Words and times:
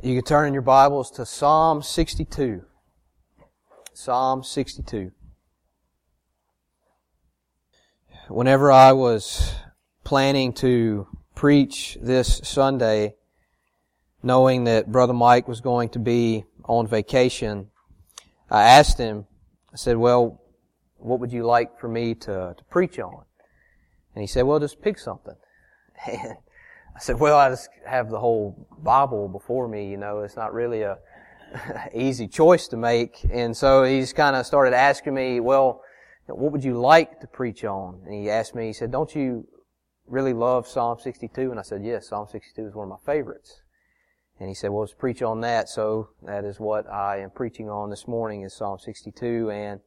You 0.00 0.14
can 0.14 0.22
turn 0.22 0.46
in 0.46 0.52
your 0.52 0.62
Bibles 0.62 1.10
to 1.12 1.26
Psalm 1.26 1.82
62. 1.82 2.62
Psalm 3.92 4.44
62. 4.44 5.10
Whenever 8.28 8.70
I 8.70 8.92
was 8.92 9.56
planning 10.04 10.52
to 10.52 11.08
preach 11.34 11.98
this 12.00 12.40
Sunday, 12.44 13.16
knowing 14.22 14.64
that 14.64 14.92
Brother 14.92 15.14
Mike 15.14 15.48
was 15.48 15.60
going 15.60 15.88
to 15.88 15.98
be 15.98 16.44
on 16.62 16.86
vacation, 16.86 17.68
I 18.48 18.62
asked 18.62 18.98
him, 18.98 19.26
I 19.72 19.76
said, 19.78 19.96
well, 19.96 20.40
what 20.98 21.18
would 21.18 21.32
you 21.32 21.44
like 21.44 21.80
for 21.80 21.88
me 21.88 22.14
to, 22.14 22.54
to 22.56 22.64
preach 22.70 23.00
on? 23.00 23.24
And 24.14 24.22
he 24.22 24.28
said, 24.28 24.42
well, 24.42 24.60
just 24.60 24.80
pick 24.80 24.96
something. 25.00 25.34
And 26.06 26.36
I 26.98 27.00
said, 27.00 27.20
well, 27.20 27.38
I 27.38 27.48
just 27.48 27.68
have 27.86 28.10
the 28.10 28.18
whole 28.18 28.66
Bible 28.82 29.28
before 29.28 29.68
me, 29.68 29.88
you 29.88 29.96
know, 29.96 30.22
it's 30.22 30.34
not 30.34 30.52
really 30.52 30.82
a 30.82 30.98
easy 31.94 32.26
choice 32.26 32.66
to 32.68 32.76
make. 32.76 33.24
And 33.30 33.56
so 33.56 33.84
he's 33.84 34.12
kind 34.12 34.34
of 34.34 34.44
started 34.44 34.74
asking 34.74 35.14
me, 35.14 35.38
well, 35.38 35.80
what 36.26 36.50
would 36.50 36.64
you 36.64 36.76
like 36.76 37.20
to 37.20 37.28
preach 37.28 37.64
on? 37.64 38.00
And 38.04 38.12
he 38.12 38.28
asked 38.28 38.56
me, 38.56 38.66
he 38.66 38.72
said, 38.72 38.90
don't 38.90 39.14
you 39.14 39.46
really 40.08 40.32
love 40.32 40.66
Psalm 40.66 40.98
62? 40.98 41.52
And 41.52 41.60
I 41.60 41.62
said, 41.62 41.84
yes, 41.84 42.08
Psalm 42.08 42.26
62 42.28 42.66
is 42.66 42.74
one 42.74 42.90
of 42.90 42.98
my 42.98 43.12
favorites. 43.14 43.62
And 44.40 44.48
he 44.48 44.54
said, 44.56 44.70
well, 44.70 44.80
let's 44.80 44.92
preach 44.92 45.22
on 45.22 45.40
that. 45.42 45.68
So 45.68 46.08
that 46.24 46.44
is 46.44 46.58
what 46.58 46.90
I 46.90 47.20
am 47.20 47.30
preaching 47.30 47.70
on 47.70 47.90
this 47.90 48.08
morning 48.08 48.42
is 48.42 48.56
Psalm 48.56 48.80
62. 48.80 49.52
And 49.52 49.78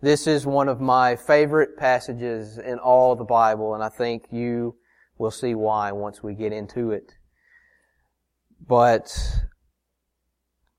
this 0.00 0.26
is 0.26 0.46
one 0.46 0.70
of 0.70 0.80
my 0.80 1.16
favorite 1.16 1.76
passages 1.76 2.56
in 2.56 2.78
all 2.78 3.14
the 3.14 3.24
Bible. 3.24 3.74
And 3.74 3.84
I 3.84 3.90
think 3.90 4.28
you 4.30 4.76
We'll 5.20 5.30
see 5.30 5.54
why 5.54 5.92
once 5.92 6.22
we 6.22 6.32
get 6.32 6.50
into 6.50 6.92
it. 6.92 7.12
But 8.66 9.14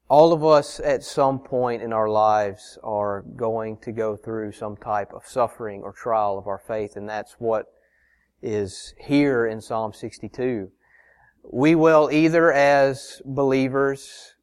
all 0.10 0.34
of 0.34 0.44
us 0.44 0.80
at 0.80 1.04
some 1.04 1.38
point 1.38 1.84
in 1.84 1.94
our 1.94 2.10
lives 2.10 2.80
are 2.84 3.24
going 3.36 3.78
to 3.84 3.92
go 3.92 4.18
through 4.18 4.54
some 4.54 4.78
type 4.78 5.14
of 5.14 5.28
suffering 5.28 5.84
or 5.84 5.94
trial 5.94 6.40
of 6.40 6.48
our 6.48 6.58
faith, 6.58 6.96
and 6.96 7.08
that's 7.08 7.34
what 7.38 7.68
is 8.42 8.96
here 9.00 9.46
in 9.46 9.62
Psalm 9.62 9.94
62. 9.94 10.72
We 11.44 11.76
will 11.76 12.10
either 12.12 12.52
as 12.52 13.22
believers 13.24 14.34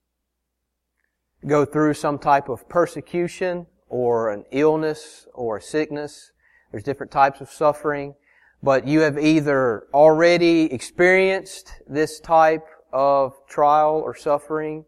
go 1.45 1.65
through 1.65 1.95
some 1.95 2.21
type 2.21 2.49
of 2.49 2.69
persecution 2.69 3.67
or 3.89 4.31
an 4.31 4.45
illness 4.53 5.27
or 5.35 5.57
a 5.57 5.61
sickness. 5.61 6.31
There's 6.71 6.85
different 6.85 7.11
types 7.11 7.41
of 7.41 7.51
suffering 7.51 8.15
but 8.63 8.87
you 8.87 9.01
have 9.01 9.19
either 9.19 9.87
already 9.95 10.73
experienced 10.73 11.73
this 11.87 12.21
type 12.21 12.67
of 12.93 13.35
trial 13.49 14.01
or 14.05 14.15
suffering, 14.15 14.85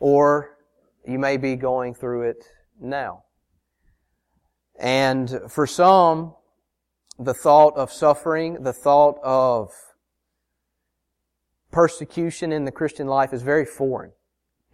or 0.00 0.56
you 1.06 1.18
may 1.18 1.36
be 1.36 1.56
going 1.56 1.94
through 1.94 2.22
it 2.22 2.44
now. 2.80 3.24
And 4.78 5.40
for 5.48 5.66
some, 5.66 6.34
the 7.18 7.34
thought 7.34 7.76
of 7.76 7.90
suffering, 7.90 8.62
the 8.62 8.72
thought 8.72 9.18
of 9.22 9.70
persecution 11.70 12.52
in 12.52 12.64
the 12.64 12.72
Christian 12.72 13.06
life 13.06 13.32
is 13.32 13.42
very 13.42 13.64
foreign. 13.64 14.12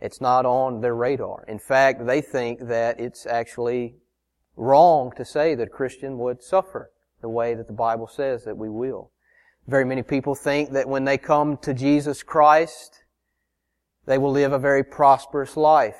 It's 0.00 0.20
not 0.20 0.44
on 0.44 0.80
their 0.80 0.94
radar. 0.94 1.44
In 1.48 1.58
fact, 1.58 2.06
they 2.06 2.20
think 2.20 2.66
that 2.68 3.00
it's 3.00 3.26
actually 3.26 3.94
wrong 4.56 5.12
to 5.16 5.24
say 5.24 5.54
that 5.54 5.68
a 5.68 5.70
Christian 5.70 6.18
would 6.18 6.42
suffer 6.42 6.90
the 7.24 7.28
way 7.30 7.54
that 7.54 7.66
the 7.66 7.72
Bible 7.72 8.06
says 8.06 8.44
that 8.44 8.58
we 8.58 8.68
will. 8.68 9.10
Very 9.66 9.86
many 9.86 10.02
people 10.02 10.34
think 10.34 10.72
that 10.72 10.86
when 10.86 11.06
they 11.06 11.16
come 11.16 11.56
to 11.62 11.72
Jesus 11.72 12.22
Christ, 12.22 13.02
they 14.04 14.18
will 14.18 14.30
live 14.30 14.52
a 14.52 14.58
very 14.58 14.84
prosperous 14.84 15.56
life. 15.56 15.96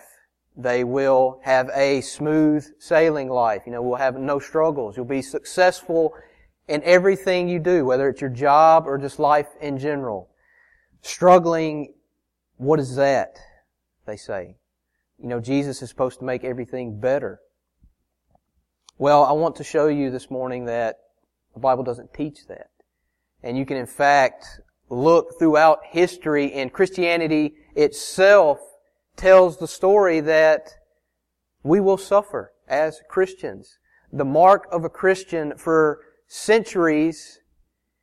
They 0.55 0.85
will 0.85 1.41
have 1.43 1.71
a 1.75 2.03
smooth 2.03 2.63
sailing 2.79 3.31
life. 3.31 3.63
You 3.65 3.73
know, 3.73 3.81
we'll 3.81 3.97
have 3.97 4.17
no 4.17 4.39
struggles. 4.39 4.99
You'll 4.99 5.07
be 5.07 5.23
successful 5.23 6.13
in 6.69 6.83
everything 6.85 7.49
you 7.49 7.59
do, 7.59 7.87
whether 7.87 8.11
it's 8.11 8.21
your 8.21 8.29
job 8.29 8.87
or 8.87 8.99
just 8.99 9.19
life 9.19 9.49
in 9.63 9.79
general. 9.79 10.29
Struggling, 11.01 11.95
what 12.59 12.79
is 12.79 12.97
that? 12.97 13.39
They 14.07 14.19
say. 14.19 14.57
You 15.19 15.29
know, 15.31 15.41
Jesus 15.41 15.81
is 15.81 15.89
supposed 15.89 16.19
to 16.19 16.27
make 16.27 16.45
everything 16.45 17.01
better. 17.01 17.41
Well, 18.99 19.25
I 19.25 19.33
want 19.33 19.57
to 19.57 19.65
show 19.65 19.89
you 19.89 20.11
this 20.11 20.31
morning 20.31 20.67
that 20.67 20.99
the 21.55 21.61
Bible 21.61 21.85
doesn't 21.85 22.13
teach 22.13 22.47
that. 22.49 22.71
And 23.43 23.57
you 23.57 23.65
can 23.65 23.77
in 23.77 23.87
fact 23.87 24.61
look 24.91 25.39
throughout 25.39 25.81
history 25.85 26.53
and 26.53 26.73
Christianity 26.73 27.55
itself 27.75 28.59
tells 29.17 29.59
the 29.59 29.69
story 29.69 30.21
that 30.21 30.75
we 31.63 31.81
will 31.81 31.97
suffer 31.97 32.53
as 32.69 33.01
Christians. 33.09 33.79
The 34.13 34.25
mark 34.25 34.67
of 34.71 34.85
a 34.85 34.89
Christian 34.89 35.57
for 35.57 36.01
centuries, 36.27 37.41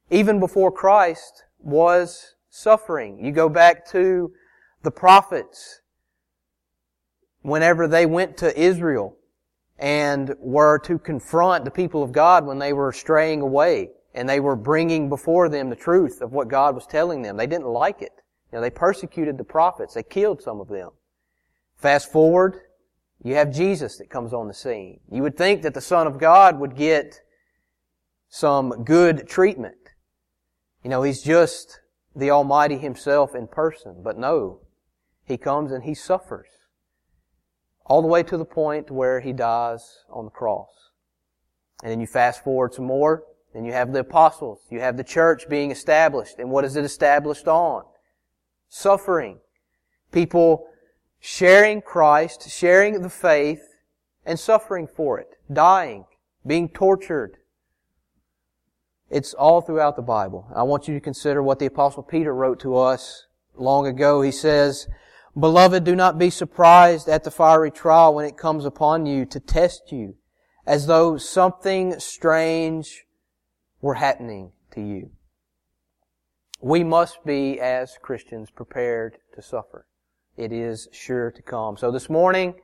even 0.09 0.39
before 0.39 0.71
Christ, 0.71 1.43
was 1.59 2.35
suffering. 2.49 3.23
You 3.23 3.31
go 3.31 3.49
back 3.49 3.85
to 3.91 4.31
the 4.83 4.91
prophets. 4.91 5.81
Whenever 7.41 7.87
they 7.87 8.05
went 8.05 8.37
to 8.37 8.59
Israel, 8.59 9.17
and 9.81 10.35
were 10.37 10.77
to 10.77 10.99
confront 10.99 11.65
the 11.65 11.71
people 11.71 12.03
of 12.03 12.11
God 12.11 12.45
when 12.45 12.59
they 12.59 12.71
were 12.71 12.93
straying 12.93 13.41
away 13.41 13.89
and 14.13 14.29
they 14.29 14.39
were 14.39 14.55
bringing 14.55 15.09
before 15.09 15.49
them 15.49 15.69
the 15.69 15.75
truth 15.75 16.21
of 16.21 16.31
what 16.31 16.47
God 16.47 16.75
was 16.75 16.85
telling 16.85 17.23
them. 17.23 17.35
They 17.35 17.47
didn't 17.47 17.67
like 17.67 18.01
it. 18.03 18.11
You 18.51 18.57
know, 18.57 18.61
they 18.61 18.69
persecuted 18.69 19.37
the 19.37 19.43
prophets. 19.43 19.95
They 19.95 20.03
killed 20.03 20.41
some 20.41 20.61
of 20.61 20.67
them. 20.67 20.91
Fast 21.77 22.11
forward, 22.11 22.57
you 23.23 23.33
have 23.35 23.51
Jesus 23.51 23.97
that 23.97 24.09
comes 24.09 24.33
on 24.33 24.47
the 24.47 24.53
scene. 24.53 24.99
You 25.11 25.23
would 25.23 25.35
think 25.35 25.63
that 25.63 25.73
the 25.73 25.81
Son 25.81 26.05
of 26.05 26.19
God 26.19 26.59
would 26.59 26.75
get 26.75 27.21
some 28.29 28.83
good 28.83 29.27
treatment. 29.27 29.75
You 30.83 30.91
know, 30.91 31.01
He's 31.01 31.23
just 31.23 31.79
the 32.15 32.29
Almighty 32.29 32.77
Himself 32.77 33.33
in 33.33 33.47
person. 33.47 34.01
But 34.03 34.17
no, 34.17 34.59
He 35.25 35.37
comes 35.37 35.71
and 35.71 35.83
He 35.83 35.95
suffers 35.95 36.49
all 37.85 38.01
the 38.01 38.07
way 38.07 38.23
to 38.23 38.37
the 38.37 38.45
point 38.45 38.91
where 38.91 39.19
he 39.19 39.33
dies 39.33 40.05
on 40.09 40.25
the 40.25 40.31
cross. 40.31 40.91
And 41.83 41.91
then 41.91 41.99
you 41.99 42.07
fast 42.07 42.43
forward 42.43 42.73
some 42.73 42.85
more, 42.85 43.23
then 43.53 43.65
you 43.65 43.73
have 43.73 43.91
the 43.91 43.99
apostles, 43.99 44.61
you 44.69 44.79
have 44.79 44.97
the 44.97 45.03
church 45.03 45.49
being 45.49 45.71
established. 45.71 46.39
And 46.39 46.49
what 46.49 46.63
is 46.63 46.75
it 46.75 46.85
established 46.85 47.47
on? 47.47 47.83
Suffering. 48.69 49.39
People 50.11 50.67
sharing 51.19 51.81
Christ, 51.81 52.49
sharing 52.49 53.01
the 53.01 53.09
faith, 53.09 53.61
and 54.25 54.39
suffering 54.39 54.87
for 54.87 55.19
it. 55.19 55.37
Dying. 55.51 56.05
Being 56.45 56.69
tortured. 56.69 57.37
It's 59.09 59.33
all 59.33 59.59
throughout 59.59 59.97
the 59.97 60.01
Bible. 60.01 60.47
I 60.55 60.63
want 60.63 60.87
you 60.87 60.93
to 60.93 61.01
consider 61.01 61.43
what 61.43 61.59
the 61.59 61.65
apostle 61.65 62.03
Peter 62.03 62.33
wrote 62.33 62.61
to 62.61 62.77
us 62.77 63.25
long 63.55 63.85
ago. 63.85 64.21
He 64.21 64.31
says, 64.31 64.87
Beloved, 65.39 65.85
do 65.85 65.95
not 65.95 66.17
be 66.17 66.29
surprised 66.29 67.07
at 67.07 67.23
the 67.23 67.31
fiery 67.31 67.71
trial 67.71 68.13
when 68.13 68.25
it 68.25 68.37
comes 68.37 68.65
upon 68.65 69.05
you 69.05 69.25
to 69.27 69.39
test 69.39 69.91
you, 69.91 70.15
as 70.65 70.87
though 70.87 71.17
something 71.17 71.99
strange 71.99 73.05
were 73.81 73.93
happening 73.93 74.51
to 74.71 74.81
you. 74.81 75.11
We 76.59 76.83
must 76.83 77.25
be, 77.25 77.59
as 77.59 77.97
Christians, 78.01 78.51
prepared 78.51 79.17
to 79.33 79.41
suffer. 79.41 79.87
It 80.35 80.51
is 80.51 80.89
sure 80.91 81.31
to 81.31 81.41
come. 81.41 81.77
So 81.77 81.91
this 81.91 82.09
morning, 82.09 82.55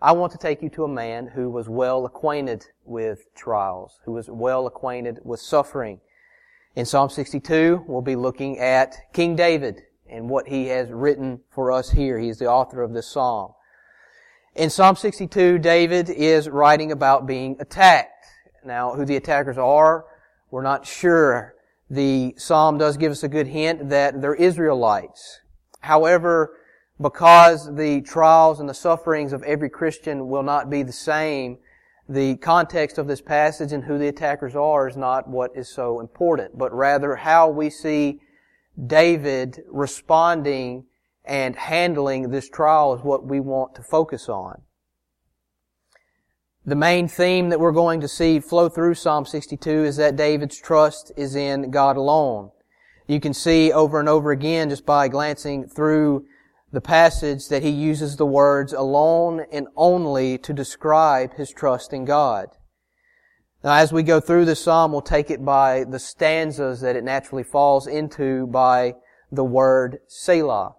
I 0.00 0.12
want 0.12 0.32
to 0.32 0.38
take 0.38 0.62
you 0.62 0.68
to 0.70 0.84
a 0.84 0.88
man 0.88 1.28
who 1.28 1.50
was 1.50 1.68
well 1.68 2.06
acquainted 2.06 2.66
with 2.84 3.32
trials, 3.34 4.00
who 4.04 4.12
was 4.12 4.28
well 4.28 4.66
acquainted 4.66 5.20
with 5.22 5.40
suffering. 5.40 6.00
In 6.74 6.84
Psalm 6.84 7.08
62, 7.08 7.84
we'll 7.86 8.02
be 8.02 8.16
looking 8.16 8.58
at 8.58 8.96
King 9.12 9.36
David, 9.36 9.82
and 10.10 10.28
what 10.28 10.48
he 10.48 10.66
has 10.66 10.90
written 10.90 11.40
for 11.50 11.72
us 11.72 11.90
here. 11.90 12.18
He 12.18 12.28
is 12.28 12.38
the 12.38 12.46
author 12.46 12.82
of 12.82 12.92
this 12.92 13.08
psalm. 13.08 13.52
In 14.54 14.70
Psalm 14.70 14.96
62, 14.96 15.58
David 15.58 16.08
is 16.08 16.48
writing 16.48 16.90
about 16.90 17.26
being 17.26 17.56
attacked. 17.60 18.24
Now, 18.64 18.94
who 18.94 19.04
the 19.04 19.16
attackers 19.16 19.58
are, 19.58 20.06
we're 20.50 20.62
not 20.62 20.86
sure. 20.86 21.54
The 21.90 22.34
psalm 22.38 22.78
does 22.78 22.96
give 22.96 23.12
us 23.12 23.22
a 23.22 23.28
good 23.28 23.46
hint 23.46 23.90
that 23.90 24.20
they're 24.20 24.34
Israelites. 24.34 25.40
However, 25.80 26.58
because 27.00 27.74
the 27.74 28.00
trials 28.00 28.58
and 28.58 28.68
the 28.68 28.74
sufferings 28.74 29.32
of 29.32 29.42
every 29.42 29.68
Christian 29.68 30.28
will 30.28 30.42
not 30.42 30.70
be 30.70 30.82
the 30.82 30.92
same, 30.92 31.58
the 32.08 32.36
context 32.36 32.98
of 32.98 33.06
this 33.06 33.20
passage 33.20 33.72
and 33.72 33.84
who 33.84 33.98
the 33.98 34.08
attackers 34.08 34.56
are 34.56 34.88
is 34.88 34.96
not 34.96 35.28
what 35.28 35.50
is 35.54 35.68
so 35.68 36.00
important, 36.00 36.56
but 36.56 36.72
rather 36.72 37.16
how 37.16 37.48
we 37.48 37.68
see 37.68 38.20
David 38.84 39.62
responding 39.68 40.84
and 41.24 41.56
handling 41.56 42.30
this 42.30 42.48
trial 42.48 42.94
is 42.94 43.02
what 43.02 43.24
we 43.24 43.40
want 43.40 43.74
to 43.74 43.82
focus 43.82 44.28
on. 44.28 44.62
The 46.64 46.74
main 46.74 47.08
theme 47.08 47.48
that 47.50 47.60
we're 47.60 47.72
going 47.72 48.00
to 48.00 48.08
see 48.08 48.40
flow 48.40 48.68
through 48.68 48.94
Psalm 48.94 49.24
62 49.24 49.84
is 49.84 49.96
that 49.96 50.16
David's 50.16 50.60
trust 50.60 51.12
is 51.16 51.36
in 51.36 51.70
God 51.70 51.96
alone. 51.96 52.50
You 53.06 53.20
can 53.20 53.32
see 53.34 53.72
over 53.72 54.00
and 54.00 54.08
over 54.08 54.32
again 54.32 54.68
just 54.68 54.84
by 54.84 55.06
glancing 55.06 55.68
through 55.68 56.26
the 56.72 56.80
passage 56.80 57.48
that 57.48 57.62
he 57.62 57.70
uses 57.70 58.16
the 58.16 58.26
words 58.26 58.72
alone 58.72 59.46
and 59.52 59.68
only 59.76 60.38
to 60.38 60.52
describe 60.52 61.34
his 61.34 61.52
trust 61.52 61.92
in 61.92 62.04
God. 62.04 62.48
Now, 63.66 63.72
as 63.72 63.92
we 63.92 64.04
go 64.04 64.20
through 64.20 64.44
the 64.44 64.54
psalm, 64.54 64.92
we'll 64.92 65.00
take 65.00 65.28
it 65.28 65.44
by 65.44 65.82
the 65.82 65.98
stanzas 65.98 66.82
that 66.82 66.94
it 66.94 67.02
naturally 67.02 67.42
falls 67.42 67.88
into 67.88 68.46
by 68.46 68.94
the 69.32 69.42
word 69.42 69.98
Selah, 70.06 70.76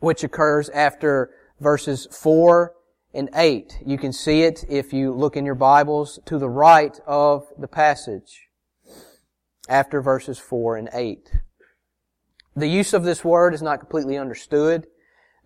which 0.00 0.22
occurs 0.22 0.68
after 0.68 1.30
verses 1.58 2.06
4 2.10 2.74
and 3.14 3.30
8. 3.34 3.78
You 3.86 3.96
can 3.96 4.12
see 4.12 4.42
it 4.42 4.66
if 4.68 4.92
you 4.92 5.14
look 5.14 5.34
in 5.34 5.46
your 5.46 5.54
Bibles 5.54 6.20
to 6.26 6.38
the 6.38 6.50
right 6.50 7.00
of 7.06 7.46
the 7.58 7.68
passage 7.68 8.48
after 9.66 10.02
verses 10.02 10.38
4 10.38 10.76
and 10.76 10.90
8. 10.92 11.30
The 12.54 12.68
use 12.68 12.92
of 12.92 13.04
this 13.04 13.24
word 13.24 13.54
is 13.54 13.62
not 13.62 13.80
completely 13.80 14.18
understood. 14.18 14.86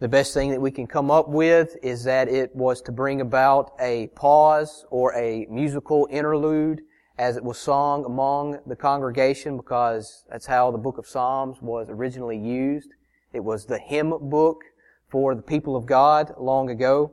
The 0.02 0.08
best 0.08 0.34
thing 0.34 0.50
that 0.50 0.60
we 0.60 0.72
can 0.72 0.88
come 0.88 1.12
up 1.12 1.28
with 1.28 1.76
is 1.80 2.02
that 2.02 2.28
it 2.28 2.52
was 2.56 2.82
to 2.82 2.90
bring 2.90 3.20
about 3.20 3.70
a 3.78 4.08
pause 4.16 4.84
or 4.90 5.14
a 5.14 5.46
musical 5.48 6.08
interlude 6.10 6.80
as 7.18 7.36
it 7.36 7.44
was 7.44 7.56
sung 7.56 8.04
among 8.04 8.58
the 8.66 8.74
congregation 8.74 9.56
because 9.56 10.24
that's 10.28 10.46
how 10.46 10.72
the 10.72 10.76
book 10.76 10.98
of 10.98 11.06
Psalms 11.06 11.62
was 11.62 11.86
originally 11.88 12.36
used. 12.36 12.88
It 13.32 13.44
was 13.44 13.64
the 13.64 13.78
hymn 13.78 14.12
book 14.22 14.64
for 15.08 15.36
the 15.36 15.42
people 15.42 15.76
of 15.76 15.86
God 15.86 16.34
long 16.36 16.68
ago. 16.68 17.12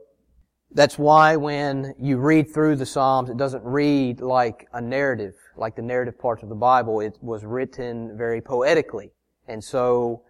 That's 0.72 0.98
why 0.98 1.36
when 1.36 1.94
you 2.00 2.18
read 2.18 2.52
through 2.52 2.78
the 2.78 2.88
Psalms, 2.88 3.30
it 3.30 3.38
doesn't 3.38 3.64
read 3.64 4.20
like 4.20 4.68
a 4.74 4.82
narrative, 4.82 5.36
like 5.56 5.76
the 5.76 5.84
narrative 5.84 6.18
parts 6.18 6.42
of 6.42 6.50
the 6.50 6.56
Bible. 6.56 7.02
It 7.02 7.20
was 7.22 7.46
written 7.46 8.18
very 8.18 8.42
poetically. 8.42 9.12
And 9.48 9.64
so 9.64 10.24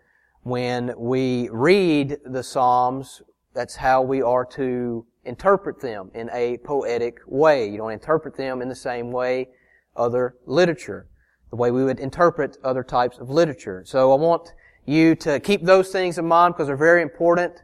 when 0.50 0.94
we 0.98 1.50
read 1.50 2.18
the 2.26 2.44
Psalms, 2.44 3.22
that's 3.54 3.76
how 3.76 4.02
we 4.02 4.22
are 4.22 4.46
to 4.46 5.06
interpret 5.26 5.80
them 5.80 6.12
in 6.14 6.30
a 6.34 6.58
poetic 6.58 7.20
way. 7.28 7.70
You 7.70 7.78
don't 7.78 7.92
interpret 7.92 8.36
them 8.36 8.62
in 8.62 8.70
the 8.70 8.76
same 8.76 9.12
way 9.12 9.50
other 9.96 10.36
literature, 10.46 11.08
the 11.50 11.56
way 11.56 11.72
we 11.72 11.84
would 11.84 12.00
interpret 12.00 12.58
other 12.64 12.84
types 12.84 13.18
of 13.18 13.30
literature. 13.30 13.84
So 13.86 14.12
I 14.12 14.16
want 14.16 14.54
you 14.86 15.16
to 15.16 15.40
keep 15.40 15.64
those 15.64 15.92
things 15.92 16.18
in 16.18 16.26
mind 16.26 16.56
because 16.56 16.68
they're 16.68 16.78
very 16.78 17.02
important 17.02 17.62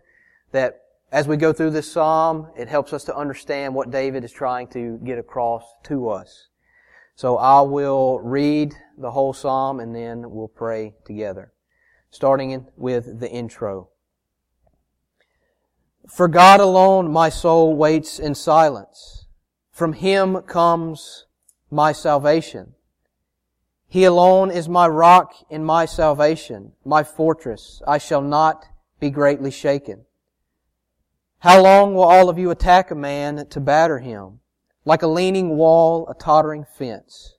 that 0.52 0.82
as 1.12 1.28
we 1.28 1.38
go 1.38 1.54
through 1.54 1.72
this 1.72 1.92
psalm, 1.92 2.52
it 2.58 2.68
helps 2.68 2.94
us 2.94 3.04
to 3.06 3.16
understand 3.16 3.74
what 3.74 3.90
David 3.90 4.24
is 4.24 4.32
trying 4.32 4.68
to 4.68 5.00
get 5.04 5.18
across 5.18 5.64
to 5.86 6.10
us. 6.10 6.50
So 7.16 7.38
I 7.38 7.62
will 7.62 8.20
read 8.20 8.74
the 8.98 9.12
whole 9.12 9.34
psalm 9.34 9.80
and 9.80 9.96
then 9.96 10.30
we'll 10.30 10.50
pray 10.50 10.94
together. 11.06 11.54
Starting 12.16 12.66
with 12.78 13.20
the 13.20 13.30
intro. 13.30 13.90
For 16.08 16.30
God 16.30 16.62
alone 16.62 17.12
my 17.12 17.28
soul 17.28 17.76
waits 17.76 18.20
in 18.20 18.36
silence. 18.36 19.26
From 19.70 19.92
Him 19.92 20.42
comes 20.44 21.26
my 21.70 21.92
salvation. 21.92 22.76
He 23.90 24.06
alone 24.06 24.50
is 24.50 24.70
my 24.70 24.88
rock 24.88 25.34
and 25.52 25.66
my 25.66 25.84
salvation, 25.84 26.72
my 26.86 27.04
fortress. 27.04 27.82
I 27.86 27.98
shall 27.98 28.22
not 28.22 28.66
be 29.02 29.10
greatly 29.10 29.52
shaken. 29.52 30.06
How 31.40 31.62
long 31.62 31.96
will 31.96 32.06
all 32.06 32.30
of 32.30 32.40
you 32.40 32.50
attack 32.50 32.92
a 32.92 32.96
man 32.96 33.46
to 33.50 33.60
batter 33.60 34.00
him? 34.00 34.40
Like 34.86 35.02
a 35.02 35.08
leaning 35.08 35.58
wall, 35.58 36.08
a 36.08 36.14
tottering 36.14 36.64
fence. 36.64 37.36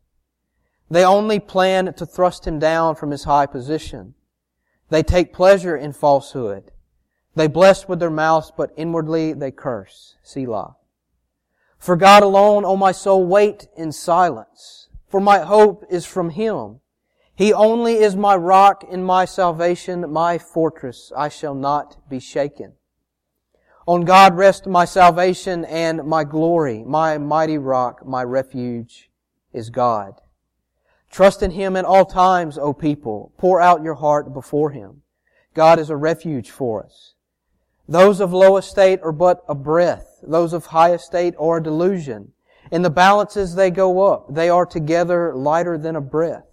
They 0.90 1.02
only 1.02 1.40
plan 1.40 1.94
to 1.94 2.05
thrust 2.05 2.46
him 2.46 2.58
down 2.58 2.94
from 2.94 3.11
his 3.11 3.25
high 3.25 3.46
position. 3.46 4.12
They 4.88 5.03
take 5.03 5.33
pleasure 5.33 5.77
in 5.77 5.93
falsehood. 5.93 6.71
They 7.35 7.49
bless 7.49 7.88
with 7.88 8.00
their 8.00 8.11
mouths, 8.11 8.53
but 8.56 8.73
inwardly 8.77 9.33
they 9.33 9.50
curse. 9.50 10.17
Selah. 10.23 10.77
For 11.79 11.97
God 11.97 12.23
alone, 12.23 12.65
O 12.65 12.77
my 12.77 12.93
soul, 12.93 13.27
wait 13.27 13.69
in 13.77 13.93
silence, 13.93 14.88
for 15.09 15.21
my 15.21 15.41
hope 15.41 15.85
is 15.91 16.06
from 16.06 16.31
Him. 16.31 16.81
He 17.35 17.53
only 17.53 17.97
is 17.97 18.17
my 18.17 18.35
rock 18.35 18.85
and 18.91 19.05
my 19.05 19.27
salvation, 19.27 20.11
my 20.11 20.38
fortress. 20.38 21.12
I 21.15 21.29
shall 21.29 21.55
not 21.55 22.09
be 22.09 22.19
shaken. 22.19 22.73
On 23.87 24.05
God 24.05 24.37
rest 24.37 24.67
my 24.67 24.85
salvation 24.85 25.65
and 25.67 26.05
my 26.05 26.25
glory. 26.25 26.83
My 26.83 27.19
mighty 27.19 27.59
rock, 27.59 28.05
my 28.06 28.25
refuge 28.25 29.11
is 29.53 29.69
God. 29.71 30.21
Trust 31.16 31.42
in 31.42 31.52
Him 31.52 31.76
at 31.76 31.86
all 31.86 32.04
times, 32.04 32.58
O 32.58 32.74
people. 32.74 33.32
Pour 33.38 33.58
out 33.58 33.82
your 33.82 33.94
heart 33.94 34.34
before 34.34 34.72
Him. 34.72 35.00
God 35.54 35.78
is 35.78 35.88
a 35.88 35.96
refuge 35.96 36.50
for 36.50 36.84
us. 36.84 37.14
Those 37.88 38.20
of 38.20 38.34
low 38.34 38.58
estate 38.58 39.00
are 39.02 39.12
but 39.12 39.42
a 39.48 39.54
breath. 39.54 40.20
Those 40.22 40.52
of 40.52 40.66
high 40.66 40.92
estate 40.92 41.32
are 41.40 41.56
a 41.56 41.62
delusion. 41.62 42.32
In 42.70 42.82
the 42.82 42.90
balances 42.90 43.54
they 43.54 43.70
go 43.70 44.06
up. 44.06 44.34
They 44.34 44.50
are 44.50 44.66
together 44.66 45.34
lighter 45.34 45.78
than 45.78 45.96
a 45.96 46.02
breath. 46.02 46.44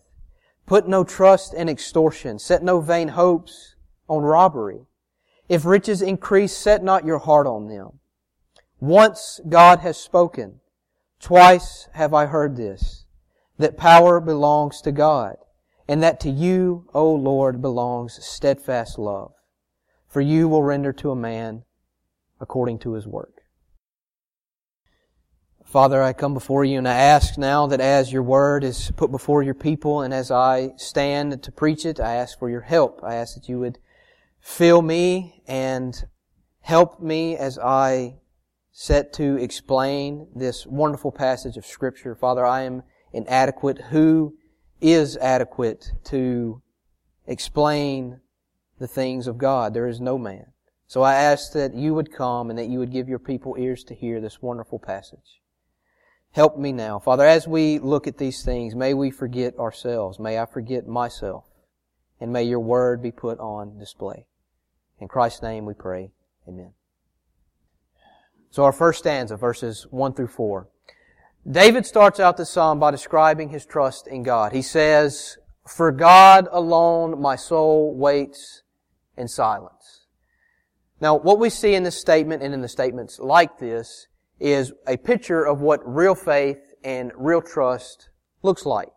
Put 0.65 0.88
no 0.88 1.04
trust 1.04 1.54
in 1.54 1.68
extortion. 1.68 2.39
Set 2.39 2.63
no 2.63 2.80
vain 2.80 3.10
hopes 3.10 3.75
on 4.07 4.24
robbery. 4.24 4.86
If 5.50 5.65
riches 5.65 6.01
increase, 6.01 6.56
set 6.56 6.81
not 6.81 7.04
your 7.04 7.19
heart 7.19 7.48
on 7.48 7.68
them. 7.68 8.00
Once 8.80 9.42
God 9.50 9.80
has 9.80 9.98
spoken, 9.98 10.62
twice 11.19 11.89
have 11.95 12.13
I 12.13 12.27
heard 12.27 12.56
this, 12.56 13.03
that 13.58 13.78
power 13.78 14.20
belongs 14.20 14.82
to 14.82 14.92
God, 14.92 15.36
and 15.88 16.02
that 16.02 16.20
to 16.22 16.30
you, 16.30 16.88
O 16.94 17.12
Lord, 17.12 17.62
belongs 17.62 18.24
steadfast 18.26 18.98
love. 18.98 19.34
For 20.08 20.22
you 20.22 20.48
will 20.48 20.64
render 20.64 20.94
to 20.94 21.12
a 21.12 21.16
man 21.16 21.64
according 22.40 22.80
to 22.80 22.94
his 22.94 23.08
work. 23.08 23.42
Father, 25.66 26.04
I 26.04 26.14
come 26.14 26.36
before 26.36 26.64
you 26.64 26.78
and 26.78 26.88
I 26.88 26.94
ask 26.94 27.38
now 27.38 27.66
that 27.68 27.82
as 27.82 28.14
your 28.14 28.22
word 28.22 28.64
is 28.64 28.92
put 28.92 29.12
before 29.12 29.42
your 29.42 29.56
people 29.56 30.02
and 30.02 30.14
as 30.14 30.30
I 30.30 30.74
stand 30.78 31.42
to 31.42 31.52
preach 31.52 31.84
it, 31.84 32.00
I 32.00 32.16
ask 32.16 32.38
for 32.38 32.48
your 32.48 32.62
help. 32.62 33.02
I 33.04 33.16
ask 33.16 33.34
that 33.34 33.50
you 33.50 33.60
would 33.60 33.80
Fill 34.44 34.82
me 34.82 35.42
and 35.48 36.06
help 36.60 37.02
me 37.02 37.38
as 37.38 37.58
I 37.58 38.18
set 38.74 39.14
to 39.14 39.38
explain 39.38 40.28
this 40.36 40.68
wonderful 40.68 41.14
passage 41.14 41.56
of 41.56 41.66
Scripture. 41.66 42.14
Father, 42.14 42.46
I 42.46 42.64
am 42.64 42.84
inadequate. 43.13 43.80
Who 43.89 44.36
is 44.81 45.15
adequate 45.18 45.92
to 46.06 46.62
explain 47.25 48.19
the 48.80 48.88
things 48.88 49.27
of 49.27 49.38
God? 49.38 49.74
There 49.74 49.88
is 49.88 50.01
no 50.01 50.18
man. 50.18 50.48
So 50.88 51.01
I 51.01 51.15
ask 51.15 51.54
that 51.54 51.74
you 51.74 51.94
would 51.94 52.12
come 52.12 52.50
and 52.50 52.60
that 52.60 52.67
you 52.67 52.79
would 52.79 52.91
give 52.91 53.08
your 53.08 53.20
people 53.20 53.55
ears 53.58 53.84
to 53.86 53.96
hear 53.96 54.20
this 54.20 54.41
wonderful 54.41 54.79
passage. 54.79 55.41
Help 56.32 56.58
me 56.58 56.72
now. 56.72 57.00
Father, 57.00 57.25
as 57.25 57.48
we 57.48 57.79
look 57.79 58.08
at 58.08 58.17
these 58.17 58.43
things, 58.43 58.75
may 58.75 58.93
we 58.93 59.12
forget 59.12 59.58
ourselves. 59.58 60.20
May 60.20 60.39
I 60.39 60.46
forget 60.46 60.88
myself. 60.88 61.46
And 62.20 62.34
may 62.34 62.43
your 62.43 62.60
word 62.60 63.01
be 63.01 63.12
put 63.12 63.39
on 63.39 63.77
display. 63.77 64.25
In 65.00 65.08
Christ's 65.08 65.41
name 65.41 65.65
we 65.65 65.74
pray. 65.74 66.12
Amen. 66.48 66.74
So 68.50 68.63
our 68.63 68.72
first 68.72 69.00
stanza, 69.00 69.36
verses 69.36 69.88
1 69.89 70.13
through 70.13 70.27
4. 70.27 70.67
David 71.50 71.86
starts 71.86 72.20
out 72.20 72.38
the 72.38 72.46
psalm 72.46 72.80
by 72.80 72.92
describing 72.92 73.50
his 73.50 73.66
trust 73.66 74.08
in 74.08 74.24
God. 74.24 74.54
He 74.54 74.62
says, 74.62 75.38
For 75.68 75.92
God 75.92 76.48
alone 76.52 77.22
my 77.22 77.36
soul 77.36 77.94
waits 77.96 78.64
in 79.18 79.28
silence. 79.28 80.06
Now, 81.02 81.16
what 81.18 81.40
we 81.40 81.50
see 81.50 81.76
in 81.76 81.84
this 81.84 82.00
statement 82.00 82.44
and 82.44 82.54
in 82.54 82.62
the 82.62 82.70
statements 82.70 83.20
like 83.20 83.58
this 83.60 84.08
is 84.40 84.72
a 84.88 84.96
picture 84.96 85.46
of 85.46 85.60
what 85.60 85.82
real 85.86 86.16
faith 86.16 86.74
and 86.84 87.12
real 87.18 87.42
trust 87.42 88.10
looks 88.42 88.66
like. 88.66 88.92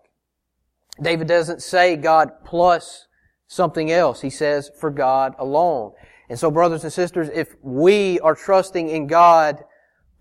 David 1.02 1.26
doesn't 1.26 1.62
say 1.62 1.96
God 1.96 2.30
plus 2.44 3.08
something 3.48 3.90
else. 3.90 4.20
He 4.20 4.30
says, 4.30 4.70
for 4.78 4.90
God 4.90 5.34
alone. 5.38 5.92
And 6.28 6.38
so 6.38 6.50
brothers 6.50 6.84
and 6.84 6.92
sisters, 6.92 7.28
if 7.34 7.54
we 7.60 8.20
are 8.20 8.34
trusting 8.34 8.88
in 8.88 9.06
God 9.06 9.64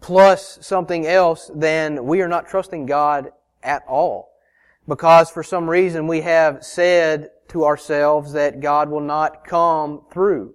plus 0.01 0.59
something 0.61 1.05
else, 1.05 1.49
then 1.53 2.05
we 2.05 2.21
are 2.21 2.27
not 2.27 2.47
trusting 2.47 2.85
God 2.85 3.31
at 3.63 3.83
all. 3.87 4.29
Because 4.87 5.29
for 5.31 5.43
some 5.43 5.69
reason 5.69 6.07
we 6.07 6.21
have 6.21 6.63
said 6.63 7.29
to 7.49 7.65
ourselves 7.65 8.33
that 8.33 8.59
God 8.59 8.89
will 8.89 9.01
not 9.01 9.45
come 9.45 10.01
through 10.11 10.53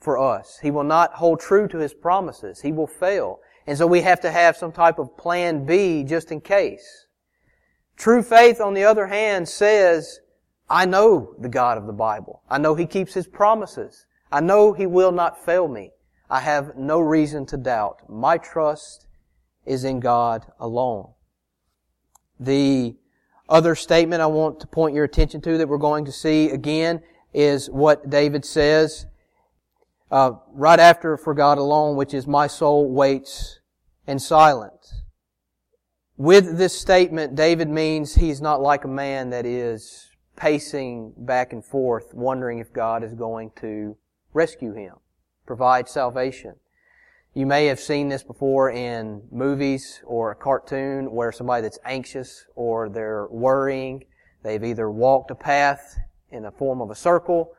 for 0.00 0.18
us. 0.18 0.58
He 0.62 0.70
will 0.70 0.84
not 0.84 1.14
hold 1.14 1.40
true 1.40 1.68
to 1.68 1.78
His 1.78 1.94
promises. 1.94 2.60
He 2.60 2.72
will 2.72 2.86
fail. 2.86 3.40
And 3.66 3.76
so 3.76 3.86
we 3.86 4.00
have 4.00 4.20
to 4.20 4.30
have 4.30 4.56
some 4.56 4.72
type 4.72 4.98
of 4.98 5.16
plan 5.16 5.64
B 5.66 6.02
just 6.02 6.32
in 6.32 6.40
case. 6.40 7.06
True 7.96 8.22
faith, 8.22 8.60
on 8.60 8.74
the 8.74 8.84
other 8.84 9.06
hand, 9.06 9.48
says, 9.48 10.20
I 10.68 10.86
know 10.86 11.34
the 11.38 11.48
God 11.48 11.76
of 11.76 11.86
the 11.86 11.92
Bible. 11.92 12.42
I 12.48 12.58
know 12.58 12.74
He 12.74 12.86
keeps 12.86 13.12
His 13.12 13.26
promises. 13.26 14.06
I 14.32 14.40
know 14.40 14.72
He 14.72 14.86
will 14.86 15.12
not 15.12 15.44
fail 15.44 15.68
me. 15.68 15.90
I 16.30 16.40
have 16.40 16.76
no 16.76 17.00
reason 17.00 17.44
to 17.46 17.56
doubt. 17.56 18.08
My 18.08 18.38
trust 18.38 19.06
is 19.66 19.84
in 19.84 20.00
God 20.00 20.46
alone. 20.58 21.10
The 22.38 22.96
other 23.48 23.74
statement 23.74 24.22
I 24.22 24.26
want 24.26 24.60
to 24.60 24.66
point 24.66 24.94
your 24.94 25.04
attention 25.04 25.40
to 25.42 25.58
that 25.58 25.68
we're 25.68 25.78
going 25.78 26.04
to 26.04 26.12
see 26.12 26.50
again 26.50 27.02
is 27.34 27.68
what 27.68 28.08
David 28.08 28.44
says. 28.44 29.06
Uh, 30.10 30.32
right 30.52 30.80
after 30.80 31.16
for 31.16 31.34
God 31.34 31.58
alone, 31.58 31.96
which 31.96 32.14
is 32.14 32.26
my 32.26 32.46
soul 32.46 32.90
waits 32.90 33.60
in 34.06 34.18
silence. 34.18 35.02
With 36.16 36.58
this 36.58 36.78
statement, 36.78 37.34
David 37.34 37.68
means 37.68 38.14
he's 38.14 38.40
not 38.40 38.60
like 38.60 38.84
a 38.84 38.88
man 38.88 39.30
that 39.30 39.46
is 39.46 40.10
pacing 40.36 41.14
back 41.16 41.52
and 41.52 41.64
forth, 41.64 42.12
wondering 42.12 42.58
if 42.58 42.72
God 42.72 43.04
is 43.04 43.14
going 43.14 43.52
to 43.60 43.96
rescue 44.32 44.74
him, 44.74 44.96
provide 45.50 45.88
salvation. 45.88 46.54
You 47.34 47.44
may 47.44 47.66
have 47.66 47.80
seen 47.80 48.08
this 48.08 48.22
before 48.22 48.70
in 48.70 49.20
movies 49.32 50.00
or 50.06 50.30
a 50.30 50.36
cartoon 50.36 51.10
where 51.10 51.32
somebody 51.32 51.62
that's 51.62 51.80
anxious 51.84 52.46
or 52.54 52.88
they're 52.88 53.26
worrying, 53.32 54.04
they've 54.44 54.62
either 54.62 54.88
walked 54.88 55.32
a 55.32 55.34
path 55.34 55.98
in 56.30 56.44
the 56.44 56.52
form 56.52 56.80
of 56.80 56.92
a 56.92 56.94
circle 56.94 57.52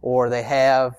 or 0.00 0.30
they 0.30 0.44
have, 0.44 0.96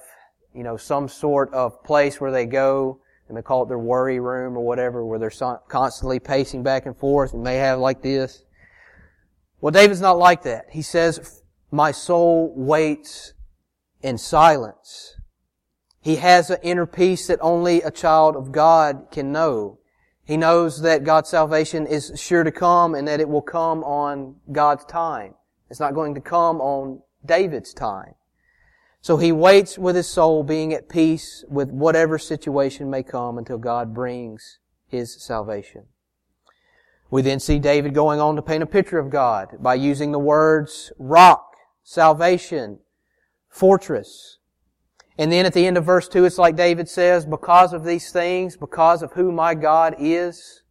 you 0.53 0.61
know, 0.61 0.77
some 0.77 1.07
sort 1.07 1.51
of 1.55 1.83
place 1.83 2.21
where 2.21 2.31
they 2.31 2.45
go 2.45 2.99
and 3.27 3.35
they 3.35 3.41
call 3.41 3.63
it 3.63 3.67
their 3.67 3.79
worry 3.79 4.19
room 4.19 4.55
or 4.55 4.63
whatever 4.63 5.03
where 5.03 5.17
they're 5.17 5.57
constantly 5.67 6.19
pacing 6.19 6.61
back 6.61 6.85
and 6.85 6.95
forth 6.95 7.33
and 7.33 7.43
they 7.43 7.57
have 7.57 7.79
like 7.79 8.03
this. 8.03 8.43
Well, 9.59 9.71
David's 9.71 10.01
not 10.01 10.19
like 10.19 10.43
that. 10.43 10.67
He 10.71 10.83
says, 10.83 11.41
my 11.71 11.91
soul 11.91 12.53
waits 12.55 13.33
in 14.03 14.19
silence. 14.19 15.16
He 16.01 16.17
has 16.17 16.49
an 16.49 16.59
inner 16.61 16.85
peace 16.85 17.27
that 17.27 17.39
only 17.41 17.81
a 17.81 17.91
child 17.91 18.35
of 18.35 18.51
God 18.51 19.07
can 19.11 19.31
know. 19.31 19.79
He 20.23 20.37
knows 20.37 20.81
that 20.81 21.03
God's 21.03 21.29
salvation 21.29 21.87
is 21.87 22.11
sure 22.15 22.43
to 22.43 22.51
come 22.51 22.95
and 22.95 23.07
that 23.07 23.19
it 23.19 23.29
will 23.29 23.41
come 23.41 23.83
on 23.83 24.35
God's 24.51 24.85
time. 24.85 25.35
It's 25.69 25.79
not 25.79 25.93
going 25.93 26.15
to 26.15 26.21
come 26.21 26.61
on 26.61 27.01
David's 27.25 27.73
time. 27.73 28.15
So 29.01 29.17
he 29.17 29.31
waits 29.31 29.77
with 29.77 29.95
his 29.95 30.07
soul 30.07 30.43
being 30.43 30.73
at 30.73 30.89
peace 30.89 31.45
with 31.47 31.69
whatever 31.69 32.17
situation 32.17 32.89
may 32.89 33.03
come 33.03 33.37
until 33.37 33.57
God 33.57 33.93
brings 33.93 34.59
his 34.87 35.21
salvation. 35.21 35.85
We 37.09 37.21
then 37.21 37.39
see 37.39 37.59
David 37.59 37.93
going 37.93 38.19
on 38.19 38.35
to 38.35 38.41
paint 38.41 38.63
a 38.63 38.67
picture 38.67 38.99
of 38.99 39.09
God 39.09 39.57
by 39.59 39.75
using 39.75 40.11
the 40.11 40.19
words 40.19 40.91
rock, 40.97 41.55
salvation, 41.83 42.79
fortress, 43.47 44.36
and 45.17 45.31
then 45.31 45.45
at 45.45 45.53
the 45.53 45.65
end 45.65 45.77
of 45.77 45.85
verse 45.85 46.07
2, 46.07 46.25
it's 46.25 46.37
like 46.37 46.55
David 46.55 46.87
says, 46.87 47.25
because 47.25 47.73
of 47.73 47.83
these 47.83 48.11
things, 48.11 48.55
because 48.55 49.01
of 49.01 49.13
who 49.13 49.31
my 49.31 49.55
God 49.55 49.95
is, 49.97 50.61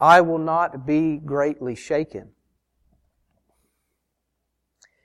I 0.00 0.20
will 0.20 0.38
not 0.38 0.84
be 0.86 1.18
greatly 1.18 1.76
shaken. 1.76 2.30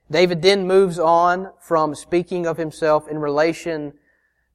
David 0.09 0.41
then 0.41 0.65
moves 0.65 0.97
on 0.97 1.51
from 1.61 1.93
speaking 1.93 2.47
of 2.47 2.57
himself 2.57 3.07
in 3.07 3.19
relation 3.19 3.93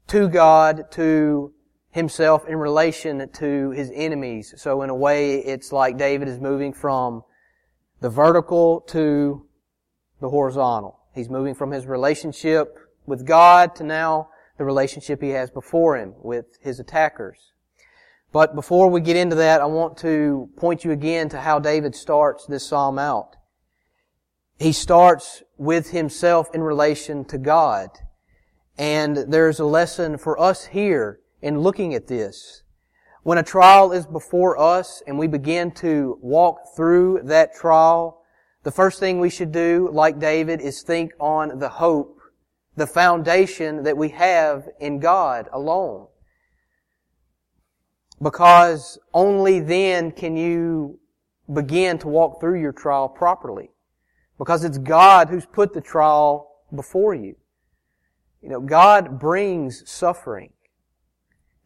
to 0.09 0.29
God 0.29 0.91
to 0.93 1.53
himself 1.91 2.49
in 2.49 2.57
relation 2.57 3.29
to 3.35 3.71
his 3.71 3.91
enemies. 3.95 4.55
So 4.57 4.83
in 4.83 4.91
a 4.91 4.95
way, 4.95 5.37
it's 5.37 5.73
like 5.73 5.99
David 5.99 6.27
is 6.27 6.41
moving 6.41 6.73
from 6.73 7.23
the 8.01 8.09
vertical 8.09 8.81
to 8.89 9.47
the 10.21 10.31
horizontal. 10.31 10.99
He's 11.15 11.29
moving 11.29 11.55
from 11.55 11.71
his 11.71 11.87
relationship 11.87 12.79
with 13.07 13.27
God 13.27 13.75
to 13.77 13.85
now 13.85 14.31
the 14.59 14.65
relationship 14.65 15.23
he 15.23 15.31
has 15.31 15.51
before 15.51 15.97
him 15.97 16.15
with 16.19 16.59
his 16.61 16.79
attackers. 16.79 17.53
But 18.33 18.55
before 18.55 18.89
we 18.89 19.01
get 19.01 19.17
into 19.17 19.37
that, 19.37 19.61
I 19.61 19.67
want 19.67 19.99
to 19.99 20.49
point 20.57 20.85
you 20.85 20.91
again 20.91 21.29
to 21.31 21.41
how 21.41 21.59
David 21.59 21.95
starts 21.95 22.47
this 22.47 22.67
psalm 22.67 22.99
out. 22.99 23.37
He 24.59 24.73
starts 24.73 25.43
with 25.59 25.91
himself 25.91 26.49
in 26.55 26.63
relation 26.63 27.25
to 27.27 27.39
God. 27.39 27.91
And 28.79 29.17
there's 29.17 29.61
a 29.61 29.65
lesson 29.65 30.17
for 30.17 30.41
us 30.41 30.67
here 30.67 31.21
in 31.43 31.61
looking 31.61 31.95
at 31.95 32.07
this. 32.07 32.63
When 33.23 33.39
a 33.39 33.43
trial 33.43 33.93
is 33.93 34.07
before 34.07 34.59
us 34.59 35.03
and 35.07 35.19
we 35.19 35.27
begin 35.27 35.71
to 35.73 36.19
walk 36.23 36.75
through 36.75 37.21
that 37.25 37.55
trial, 37.55 38.23
the 38.63 38.71
first 38.71 38.99
thing 38.99 39.21
we 39.21 39.31
should 39.31 39.53
do, 39.53 39.91
like 39.93 40.19
David, 40.19 40.61
is 40.61 40.83
think 40.83 41.13
on 41.21 41.59
the 41.59 41.69
hope 41.69 42.22
the 42.77 42.87
foundation 42.87 43.83
that 43.83 43.97
we 43.97 44.09
have 44.11 44.69
in 44.81 44.99
God 44.99 45.49
alone. 45.53 46.07
Because 48.21 48.99
only 49.13 49.61
then 49.61 50.13
can 50.13 50.37
you 50.37 50.99
begin 51.53 51.99
to 51.99 52.09
walk 52.09 52.41
through 52.41 52.61
your 52.61 52.73
trial 52.73 53.09
properly. 53.09 53.71
Because 54.39 54.65
it's 54.65 54.79
God 54.79 55.29
who's 55.29 55.47
put 55.47 55.73
the 55.73 55.81
trial 55.81 56.63
before 56.75 57.15
you. 57.15 57.37
You 58.43 58.49
know, 58.49 58.61
God 58.61 59.21
brings 59.21 59.89
suffering. 59.89 60.53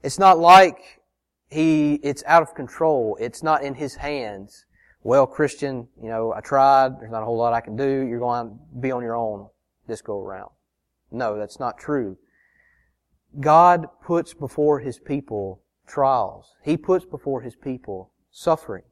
It's 0.03 0.19
not 0.19 0.39
like 0.39 1.01
He, 1.49 1.95
it's 2.03 2.23
out 2.27 2.43
of 2.43 2.55
control. 2.55 3.17
It's 3.21 3.43
not 3.43 3.63
in 3.63 3.75
His 3.75 3.95
hands. 3.95 4.67
Well, 5.03 5.27
Christian, 5.27 5.89
you 6.03 6.09
know, 6.09 6.33
I 6.35 6.41
tried. 6.41 7.01
There's 7.01 7.13
not 7.13 7.23
a 7.23 7.25
whole 7.25 7.39
lot 7.39 7.53
I 7.53 7.61
can 7.61 7.77
do. 7.77 8.01
You're 8.07 8.19
going 8.19 8.49
to 8.49 8.81
be 8.81 8.91
on 8.91 9.03
your 9.03 9.17
own 9.17 9.49
this 9.87 10.03
go 10.03 10.21
around. 10.21 10.51
No, 11.17 11.39
that's 11.39 11.59
not 11.59 11.79
true. 11.79 12.19
God 13.41 13.87
puts 14.03 14.35
before 14.35 14.81
His 14.81 14.99
people 14.99 15.63
trials. 15.87 16.55
He 16.63 16.77
puts 16.77 17.05
before 17.05 17.41
His 17.41 17.57
people 17.57 18.13
suffering. 18.31 18.85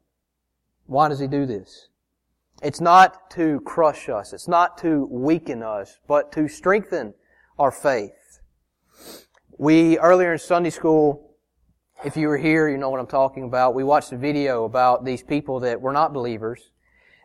Why 0.87 1.07
does 1.07 1.19
He 1.19 1.27
do 1.27 1.45
this? 1.45 1.89
It's 2.63 2.81
not 2.81 3.29
to 3.31 3.59
crush 3.61 4.09
us. 4.09 4.33
It's 4.33 4.47
not 4.47 4.77
to 4.79 5.07
weaken 5.11 5.61
us, 5.61 5.99
but 6.07 6.31
to 6.33 6.47
strengthen 6.47 7.13
our 7.59 7.71
faith. 7.71 8.39
We, 9.57 9.99
earlier 9.99 10.33
in 10.33 10.39
Sunday 10.39 10.69
school, 10.69 11.35
if 12.03 12.17
you 12.17 12.27
were 12.27 12.37
here, 12.37 12.67
you 12.67 12.77
know 12.77 12.89
what 12.89 12.99
I'm 12.99 13.07
talking 13.07 13.43
about. 13.43 13.75
We 13.75 13.83
watched 13.83 14.11
a 14.11 14.17
video 14.17 14.65
about 14.65 15.05
these 15.05 15.21
people 15.23 15.59
that 15.61 15.79
were 15.79 15.93
not 15.93 16.13
believers, 16.13 16.71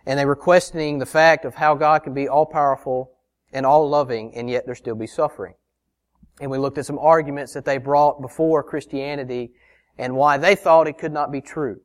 and 0.05 0.19
they 0.19 0.25
were 0.25 0.37
questioning 0.37 0.99
the 0.99 1.07
fact 1.07 1.45
of 1.45 1.55
how 1.55 1.75
God 1.75 2.03
can 2.03 2.13
be 2.13 2.29
all 2.29 2.47
powerful 2.47 3.13
and 3.53 3.67
all 3.67 3.89
loving, 3.89 4.35
and 4.35 4.49
yet 4.49 4.67
there 4.67 4.75
still 4.75 4.95
be 4.95 5.07
suffering. 5.07 5.55
And 6.41 6.51
we 6.51 6.59
looked 6.59 6.79
at 6.79 6.87
some 6.87 6.99
arguments 6.99 7.53
that 7.55 7.65
they 7.65 7.79
brought 7.79 8.23
before 8.23 8.63
Christianity 8.63 9.53
and 9.99 10.17
why 10.17 10.39
they 10.39 10.55
thought 10.55 10.89
it 10.89 10.99
could 10.99 11.13
not 11.13 11.31
be 11.31 11.41
true. 11.41 11.81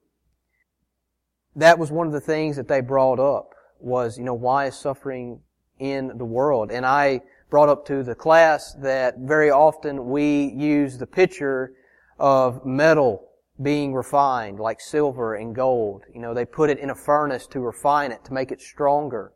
That 1.55 1.79
was 1.79 1.91
one 1.91 2.07
of 2.07 2.13
the 2.13 2.21
things 2.21 2.55
that 2.55 2.67
they 2.67 2.81
brought 2.81 3.19
up 3.19 3.49
was, 3.79 4.17
you 4.17 4.23
know, 4.23 4.33
why 4.33 4.67
is 4.67 4.75
suffering 4.75 5.41
in 5.79 6.17
the 6.17 6.25
world? 6.25 6.71
And 6.71 6.85
I 6.85 7.21
brought 7.49 7.69
up 7.69 7.85
to 7.87 8.03
the 8.03 8.15
class 8.15 8.73
that 8.81 9.19
very 9.19 9.51
often 9.51 10.09
we 10.09 10.53
use 10.55 10.97
the 10.97 11.07
picture 11.07 11.73
of 12.19 12.65
metal 12.65 13.27
being 13.61 13.93
refined, 13.93 14.59
like 14.59 14.81
silver 14.81 15.35
and 15.35 15.55
gold. 15.55 16.03
You 16.13 16.21
know, 16.21 16.33
they 16.33 16.45
put 16.45 16.69
it 16.69 16.79
in 16.79 16.89
a 16.89 16.95
furnace 16.95 17.47
to 17.47 17.59
refine 17.59 18.11
it, 18.11 18.23
to 18.25 18.33
make 18.33 18.51
it 18.51 18.61
stronger. 18.61 19.33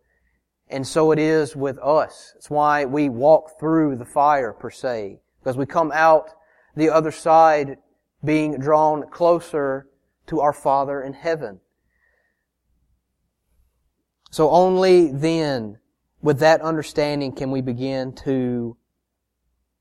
And 0.70 0.86
so 0.86 1.12
it 1.12 1.20
is 1.20 1.56
with 1.56 1.80
us. 1.80 2.34
It's 2.38 2.50
why 2.50 2.86
we 2.86 3.10
walk 3.10 3.60
through 3.60 3.96
the 3.96 4.06
fire, 4.06 4.54
per 4.54 4.70
se. 4.70 5.20
Because 5.40 5.58
we 5.58 5.66
come 5.66 5.92
out 5.94 6.30
the 6.76 6.90
other 6.90 7.12
side 7.12 7.78
being 8.24 8.60
drawn 8.60 9.10
closer 9.10 9.88
to 10.28 10.42
our 10.42 10.54
Father 10.54 11.02
in 11.02 11.14
heaven. 11.14 11.60
So 14.32 14.52
only 14.52 15.12
then, 15.12 15.80
with 16.22 16.40
that 16.40 16.62
understanding, 16.62 17.32
can 17.32 17.50
we 17.50 17.62
begin 17.62 18.14
to 18.26 18.78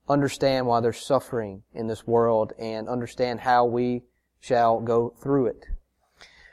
understand 0.08 0.66
why 0.66 0.80
there's 0.80 1.04
suffering 1.04 1.62
in 1.74 1.86
this 1.86 2.06
world 2.06 2.52
and 2.58 2.88
understand 2.88 3.40
how 3.40 3.64
we 3.64 4.02
shall 4.40 4.80
go 4.80 5.14
through 5.20 5.46
it. 5.46 5.66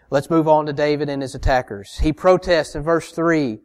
Let's 0.09 0.29
move 0.29 0.47
on 0.47 0.65
to 0.65 0.73
David 0.73 1.09
and 1.09 1.21
his 1.21 1.35
attackers. 1.35 1.97
He 1.99 2.13
protests 2.13 2.75
in 2.75 2.83
verse 2.83 3.11
3 3.11 3.59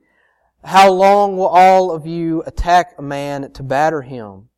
how 0.65 0.91
long 0.91 1.37
will 1.37 1.49
all 1.49 1.91
of 1.91 2.07
you 2.07 2.43
attack 2.47 2.95
a 2.99 3.03
man 3.03 3.51
to 3.53 3.63
batter 3.63 4.03
him? 4.03 4.49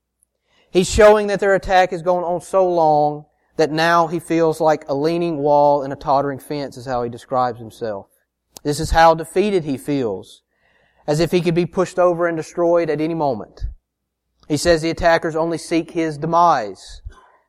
He's 0.70 0.90
showing 0.90 1.26
that 1.28 1.40
their 1.40 1.54
attack 1.54 1.90
has 1.90 2.02
gone 2.02 2.24
on 2.24 2.40
so 2.40 2.68
long 2.68 3.26
that 3.56 3.70
now 3.70 4.06
he 4.06 4.18
feels 4.18 4.60
like 4.60 4.88
a 4.88 4.94
leaning 4.94 5.38
wall 5.38 5.82
and 5.82 5.92
a 5.92 5.96
tottering 5.96 6.38
fence 6.38 6.76
is 6.76 6.86
how 6.86 7.02
he 7.02 7.10
describes 7.10 7.58
himself. 7.58 8.06
This 8.62 8.80
is 8.80 8.90
how 8.90 9.14
defeated 9.14 9.64
he 9.64 9.76
feels, 9.76 10.42
as 11.06 11.20
if 11.20 11.30
he 11.30 11.40
could 11.40 11.54
be 11.54 11.66
pushed 11.66 11.98
over 11.98 12.26
and 12.26 12.36
destroyed 12.36 12.88
at 12.90 13.00
any 13.00 13.14
moment. 13.14 13.66
He 14.48 14.56
says 14.56 14.82
the 14.82 14.90
attackers 14.90 15.36
only 15.36 15.58
seek 15.58 15.90
his 15.90 16.18
demise. 16.18 17.02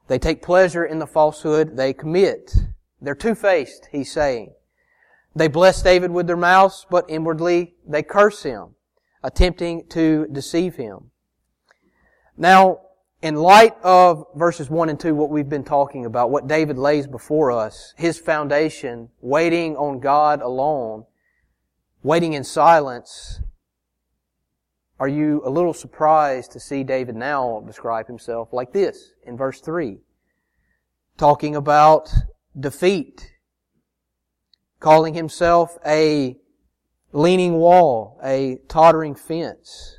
They 0.08 0.20
take 0.20 0.42
pleasure 0.42 0.86
in 0.86 1.00
the 1.00 1.08
falsehood 1.08 1.78
they 1.78 1.94
commit. 1.94 2.54
They're 3.02 3.16
two-faced, 3.16 3.90
he's 3.92 4.12
saying. 4.12 4.54
They 5.36 5.48
bless 5.48 5.82
David 5.82 6.12
with 6.12 6.28
their 6.28 6.38
mouths, 6.38 6.86
but 6.90 7.06
inwardly 7.10 7.76
they 7.88 8.04
curse 8.04 8.44
him, 8.44 8.76
attempting 9.24 9.88
to 9.90 10.28
deceive 10.32 10.76
him. 10.76 11.12
Now, 12.38 12.82
in 13.22 13.36
light 13.36 13.76
of 13.84 14.26
verses 14.36 14.70
1 14.70 14.90
and 14.90 15.00
2, 15.00 15.16
what 15.16 15.30
we've 15.30 15.50
been 15.50 15.64
talking 15.64 16.06
about, 16.06 16.30
what 16.30 16.48
David 16.48 16.78
lays 16.78 17.08
before 17.08 17.52
us, 17.52 17.94
his 17.98 18.20
foundation, 18.20 19.10
waiting 19.22 19.76
on 19.78 20.00
God 20.00 20.42
alone, 20.42 21.06
waiting 22.04 22.34
in 22.34 22.44
silence, 22.44 23.40
are 25.00 25.08
you 25.08 25.42
a 25.46 25.50
little 25.50 25.74
surprised 25.74 26.52
to 26.52 26.60
see 26.60 26.84
David 26.84 27.16
now 27.16 27.64
describe 27.66 28.08
himself 28.08 28.54
like 28.54 28.74
this 28.74 29.14
in 29.26 29.36
verse 29.36 29.60
3? 29.62 30.00
Talking 31.18 31.56
about 31.56 32.14
defeat, 32.60 33.33
calling 34.84 35.14
himself 35.14 35.78
a 35.86 36.38
leaning 37.14 37.54
wall, 37.54 38.20
a 38.22 38.60
tottering 38.68 39.16
fence. 39.16 39.98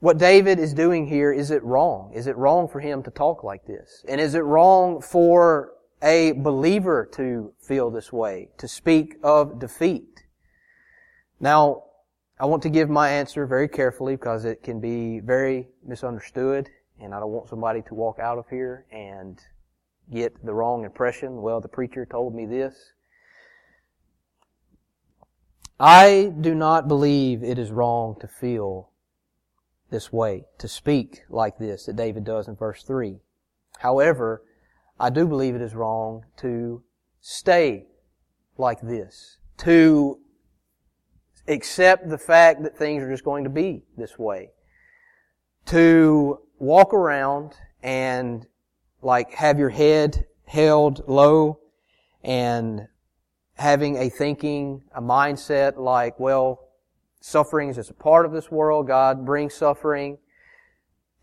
What 0.00 0.16
David 0.16 0.58
is 0.58 0.72
doing 0.72 1.06
here, 1.06 1.30
is 1.30 1.50
it 1.50 1.62
wrong? 1.62 2.10
Is 2.14 2.26
it 2.26 2.36
wrong 2.38 2.66
for 2.66 2.80
him 2.80 3.02
to 3.02 3.10
talk 3.10 3.44
like 3.44 3.66
this? 3.66 4.06
And 4.08 4.22
is 4.22 4.34
it 4.34 4.38
wrong 4.38 5.02
for 5.02 5.72
a 6.02 6.32
believer 6.32 7.06
to 7.12 7.52
feel 7.60 7.90
this 7.90 8.10
way, 8.10 8.48
to 8.56 8.66
speak 8.66 9.16
of 9.22 9.58
defeat? 9.58 10.24
Now, 11.38 11.82
I 12.40 12.46
want 12.46 12.62
to 12.62 12.70
give 12.70 12.88
my 12.88 13.10
answer 13.10 13.44
very 13.46 13.68
carefully 13.68 14.14
because 14.14 14.46
it 14.46 14.62
can 14.62 14.80
be 14.80 15.20
very 15.20 15.68
misunderstood 15.84 16.70
and 16.98 17.12
I 17.12 17.20
don't 17.20 17.32
want 17.32 17.50
somebody 17.50 17.82
to 17.82 17.94
walk 17.94 18.18
out 18.18 18.38
of 18.38 18.48
here 18.48 18.86
and 18.90 19.38
get 20.10 20.42
the 20.42 20.54
wrong 20.54 20.86
impression. 20.86 21.42
Well, 21.42 21.60
the 21.60 21.68
preacher 21.68 22.06
told 22.06 22.34
me 22.34 22.46
this. 22.46 22.92
I 25.80 26.32
do 26.40 26.54
not 26.54 26.88
believe 26.88 27.44
it 27.44 27.58
is 27.58 27.70
wrong 27.70 28.16
to 28.20 28.26
feel 28.26 28.90
this 29.90 30.12
way, 30.12 30.44
to 30.58 30.68
speak 30.68 31.22
like 31.30 31.58
this 31.58 31.86
that 31.86 31.96
David 31.96 32.24
does 32.24 32.48
in 32.48 32.56
verse 32.56 32.82
3. 32.82 33.20
However, 33.78 34.42
I 34.98 35.10
do 35.10 35.26
believe 35.26 35.54
it 35.54 35.62
is 35.62 35.74
wrong 35.74 36.24
to 36.38 36.82
stay 37.20 37.86
like 38.56 38.80
this, 38.80 39.38
to 39.58 40.18
accept 41.46 42.08
the 42.08 42.18
fact 42.18 42.62
that 42.64 42.76
things 42.76 43.02
are 43.02 43.10
just 43.10 43.24
going 43.24 43.44
to 43.44 43.50
be 43.50 43.84
this 43.96 44.18
way, 44.18 44.50
to 45.66 46.40
walk 46.58 46.92
around 46.92 47.54
and 47.82 48.46
like 49.00 49.32
have 49.34 49.60
your 49.60 49.70
head 49.70 50.26
held 50.44 51.08
low 51.08 51.60
and 52.24 52.88
having 53.58 53.96
a 53.96 54.08
thinking, 54.08 54.82
a 54.94 55.02
mindset 55.02 55.76
like, 55.76 56.18
well, 56.18 56.68
Suffering 57.20 57.68
is 57.68 57.76
just 57.76 57.90
a 57.90 57.94
part 57.94 58.26
of 58.26 58.32
this 58.32 58.50
world. 58.50 58.86
God 58.86 59.26
brings 59.26 59.54
suffering. 59.54 60.18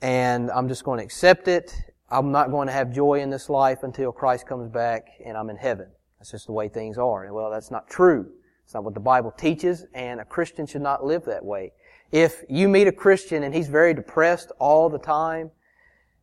And 0.01 0.51
I'm 0.51 0.67
just 0.67 0.83
going 0.83 0.99
to 0.99 1.05
accept 1.05 1.47
it. 1.47 1.73
I'm 2.09 2.31
not 2.31 2.51
going 2.51 2.67
to 2.67 2.73
have 2.73 2.91
joy 2.91 3.21
in 3.21 3.29
this 3.29 3.49
life 3.49 3.79
until 3.83 4.11
Christ 4.11 4.45
comes 4.45 4.69
back 4.69 5.07
and 5.25 5.37
I'm 5.37 5.49
in 5.49 5.55
heaven. 5.55 5.87
That's 6.19 6.31
just 6.31 6.47
the 6.47 6.51
way 6.51 6.67
things 6.67 6.97
are. 6.97 7.23
And 7.23 7.33
well, 7.33 7.49
that's 7.49 7.71
not 7.71 7.89
true. 7.89 8.29
It's 8.63 8.73
not 8.73 8.83
what 8.83 8.93
the 8.93 8.99
Bible 8.99 9.31
teaches, 9.31 9.85
and 9.93 10.19
a 10.19 10.25
Christian 10.25 10.65
should 10.65 10.81
not 10.81 11.05
live 11.05 11.23
that 11.25 11.45
way. 11.45 11.71
If 12.11 12.43
you 12.49 12.67
meet 12.67 12.87
a 12.87 12.91
Christian 12.91 13.43
and 13.43 13.53
he's 13.53 13.67
very 13.67 13.93
depressed 13.93 14.51
all 14.59 14.89
the 14.89 14.97
time, 14.97 15.51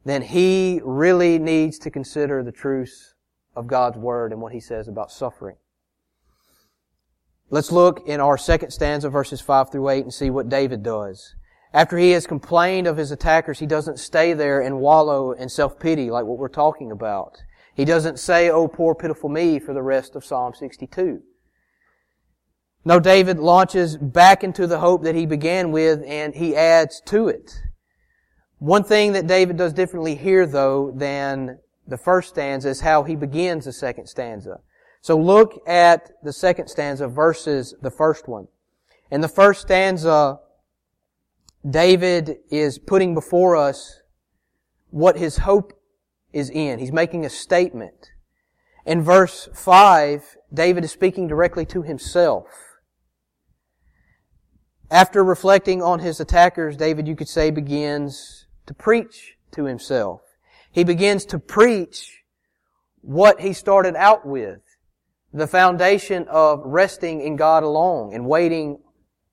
then 0.04 0.22
he 0.22 0.80
really 0.84 1.38
needs 1.38 1.78
to 1.80 1.90
consider 1.90 2.42
the 2.42 2.50
truths 2.50 3.14
of 3.54 3.68
God's 3.68 3.96
Word 3.96 4.32
and 4.32 4.40
what 4.40 4.52
he 4.52 4.60
says 4.60 4.88
about 4.88 5.12
suffering. 5.12 5.56
Let's 7.52 7.70
look 7.70 8.08
in 8.08 8.18
our 8.18 8.38
second 8.38 8.70
stanza, 8.70 9.10
verses 9.10 9.42
5 9.42 9.70
through 9.70 9.90
8, 9.90 10.04
and 10.04 10.14
see 10.14 10.30
what 10.30 10.48
David 10.48 10.82
does. 10.82 11.34
After 11.74 11.98
he 11.98 12.12
has 12.12 12.26
complained 12.26 12.86
of 12.86 12.96
his 12.96 13.10
attackers, 13.10 13.58
he 13.58 13.66
doesn't 13.66 13.98
stay 13.98 14.32
there 14.32 14.62
and 14.62 14.80
wallow 14.80 15.32
in 15.32 15.50
self-pity 15.50 16.10
like 16.10 16.24
what 16.24 16.38
we're 16.38 16.48
talking 16.48 16.90
about. 16.90 17.36
He 17.74 17.84
doesn't 17.84 18.18
say, 18.18 18.48
oh, 18.48 18.68
poor 18.68 18.94
pitiful 18.94 19.28
me 19.28 19.58
for 19.58 19.74
the 19.74 19.82
rest 19.82 20.16
of 20.16 20.24
Psalm 20.24 20.54
62. 20.54 21.20
No, 22.86 22.98
David 22.98 23.38
launches 23.38 23.98
back 23.98 24.42
into 24.42 24.66
the 24.66 24.78
hope 24.78 25.02
that 25.02 25.14
he 25.14 25.26
began 25.26 25.72
with 25.72 26.02
and 26.06 26.34
he 26.34 26.56
adds 26.56 27.02
to 27.08 27.28
it. 27.28 27.52
One 28.60 28.82
thing 28.82 29.12
that 29.12 29.26
David 29.26 29.58
does 29.58 29.74
differently 29.74 30.14
here 30.14 30.46
though 30.46 30.90
than 30.96 31.58
the 31.86 31.98
first 31.98 32.30
stanza 32.30 32.70
is 32.70 32.80
how 32.80 33.02
he 33.02 33.14
begins 33.14 33.66
the 33.66 33.72
second 33.74 34.06
stanza. 34.06 34.60
So 35.02 35.18
look 35.18 35.60
at 35.66 36.12
the 36.22 36.32
second 36.32 36.68
stanza 36.68 37.08
versus 37.08 37.74
the 37.82 37.90
first 37.90 38.28
one. 38.28 38.46
In 39.10 39.20
the 39.20 39.28
first 39.28 39.62
stanza, 39.62 40.38
David 41.68 42.36
is 42.50 42.78
putting 42.78 43.12
before 43.12 43.56
us 43.56 44.00
what 44.90 45.16
his 45.16 45.38
hope 45.38 45.72
is 46.32 46.50
in. 46.50 46.78
He's 46.78 46.92
making 46.92 47.24
a 47.26 47.30
statement. 47.30 48.12
In 48.86 49.02
verse 49.02 49.48
5, 49.54 50.36
David 50.54 50.84
is 50.84 50.92
speaking 50.92 51.26
directly 51.26 51.66
to 51.66 51.82
himself. 51.82 52.46
After 54.88 55.24
reflecting 55.24 55.82
on 55.82 55.98
his 55.98 56.20
attackers, 56.20 56.76
David, 56.76 57.08
you 57.08 57.16
could 57.16 57.28
say, 57.28 57.50
begins 57.50 58.46
to 58.66 58.74
preach 58.74 59.36
to 59.52 59.64
himself. 59.64 60.20
He 60.70 60.84
begins 60.84 61.24
to 61.26 61.40
preach 61.40 62.22
what 63.00 63.40
he 63.40 63.52
started 63.52 63.96
out 63.96 64.24
with 64.24 64.60
the 65.32 65.46
foundation 65.46 66.26
of 66.28 66.60
resting 66.64 67.20
in 67.20 67.36
God 67.36 67.62
alone 67.62 68.12
and 68.12 68.26
waiting 68.26 68.80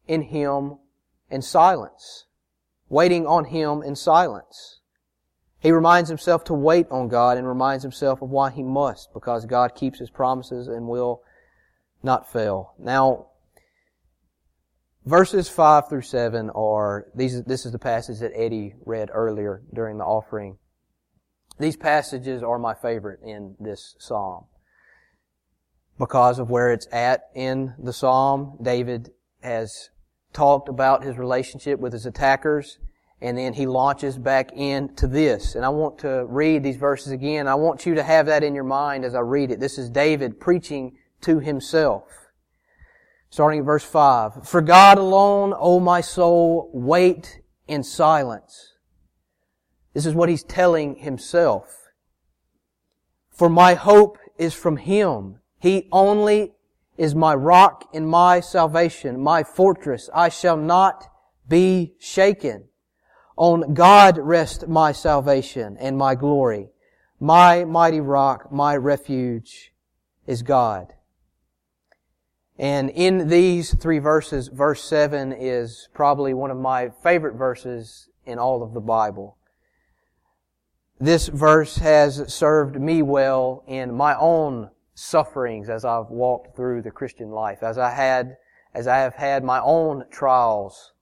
in 0.08 0.24
Him 0.24 0.78
in 1.30 1.42
silence. 1.42 2.26
Waiting 2.88 3.28
on 3.28 3.46
Him 3.46 3.84
in 3.84 3.96
silence. 3.96 4.80
He 5.60 5.72
reminds 5.72 6.10
himself 6.10 6.46
to 6.46 6.54
wait 6.54 6.88
on 6.90 7.10
God 7.10 7.38
and 7.38 7.46
reminds 7.46 7.84
himself 7.84 8.22
of 8.22 8.30
why 8.30 8.50
he 8.50 8.64
must, 8.64 9.14
because 9.14 9.46
God 9.46 9.76
keeps 9.76 10.00
His 10.00 10.10
promises 10.10 10.70
and 10.70 10.88
will 10.88 11.22
not 12.02 12.32
fail. 12.32 12.74
Now, 12.80 13.28
verses 15.06 15.50
5 15.50 15.90
through 15.90 16.04
7 16.04 16.50
are, 16.52 17.08
these, 17.14 17.44
this 17.44 17.66
is 17.66 17.74
the 17.74 17.80
passage 17.80 18.20
that 18.20 18.32
Eddie 18.34 18.76
read 18.86 19.10
earlier 19.12 19.62
during 19.74 19.98
the 19.98 20.06
offering. 20.06 20.58
These 21.60 21.76
passages 21.76 22.42
are 22.42 22.58
my 22.58 22.74
favorite 22.74 23.20
in 23.22 23.58
this 23.60 23.98
psalm 24.00 24.46
because 26.00 26.40
of 26.40 26.50
where 26.50 26.72
it's 26.72 26.88
at 26.92 27.26
in 27.36 27.76
the 27.78 27.94
psalm. 27.94 28.58
David 28.62 29.12
has 29.42 29.90
talked 30.34 30.70
about 30.70 31.04
his 31.04 31.18
relationship 31.18 31.80
with 31.80 31.94
his 31.94 32.06
attackers, 32.06 32.80
and 33.22 33.38
then 33.38 33.54
he 33.54 33.68
launches 33.68 34.18
back 34.18 34.52
into 34.54 35.06
this. 35.06 35.54
And 35.56 35.64
I 35.64 35.70
want 35.70 36.00
to 36.00 36.26
read 36.28 36.64
these 36.64 36.78
verses 36.78 37.12
again. 37.12 37.48
I 37.48 37.56
want 37.56 37.86
you 37.86 37.96
to 37.96 38.04
have 38.04 38.26
that 38.28 38.44
in 38.44 38.56
your 38.56 38.64
mind 38.64 39.06
as 39.06 39.14
I 39.14 39.20
read 39.20 39.52
it. 39.52 39.60
This 39.60 39.78
is 39.78 39.90
David 39.90 40.40
preaching 40.40 40.98
to 41.22 41.40
himself. 41.40 42.06
Starting 43.30 43.60
at 43.60 43.66
verse 43.66 43.84
5. 43.84 44.48
For 44.48 44.62
God 44.62 44.98
alone, 44.98 45.54
O 45.56 45.80
my 45.80 46.02
soul, 46.02 46.72
wait 46.74 47.42
in 47.68 47.84
silence. 47.84 48.74
This 49.94 50.06
is 50.06 50.16
what 50.16 50.30
he's 50.30 50.44
telling 50.44 50.96
himself. 50.96 51.76
For 53.40 53.48
my 53.48 53.74
hope 53.74 54.18
is 54.38 54.54
from 54.54 54.76
Him. 54.76 55.40
He 55.60 55.88
only 55.92 56.54
is 56.98 57.16
my 57.16 57.36
rock 57.36 57.90
and 57.94 58.08
my 58.08 58.40
salvation, 58.40 59.20
my 59.20 59.44
fortress. 59.44 60.10
I 60.14 60.30
shall 60.30 60.58
not 60.58 61.08
be 61.48 61.94
shaken. 62.00 62.66
On 63.38 63.74
God 63.74 64.18
rest 64.18 64.68
my 64.68 64.92
salvation 64.92 65.78
and 65.80 65.98
my 65.98 66.16
glory. 66.16 66.70
My 67.20 67.66
mighty 67.66 68.02
rock, 68.02 68.52
my 68.52 68.76
refuge 68.76 69.74
is 70.28 70.42
God. 70.42 70.94
And 72.58 72.90
in 72.90 73.30
these 73.30 73.74
three 73.74 74.00
verses, 74.00 74.50
verse 74.50 74.84
7 74.84 75.32
is 75.32 75.88
probably 75.94 76.34
one 76.34 76.52
of 76.52 76.58
my 76.58 76.90
favorite 77.02 77.36
verses 77.36 78.10
in 78.26 78.38
all 78.38 78.62
of 78.62 78.74
the 78.74 78.82
Bible. 78.82 79.38
This 81.00 81.30
verse 81.30 81.78
has 81.78 82.34
served 82.34 82.80
me 82.80 83.02
well 83.02 83.64
in 83.66 83.94
my 83.94 84.16
own 84.20 84.70
sufferings 85.00 85.70
as 85.70 85.86
I've 85.86 86.10
walked 86.10 86.56
through 86.56 86.82
the 86.82 86.92
Christian 86.92 87.32
life, 87.32 87.64
as 87.64 87.78
I 87.78 87.92
had, 87.92 88.38
as 88.74 88.88
I 88.88 88.98
have 88.98 89.16
had 89.16 89.44
my 89.44 89.62
own 89.62 90.04
trials. 90.12 90.94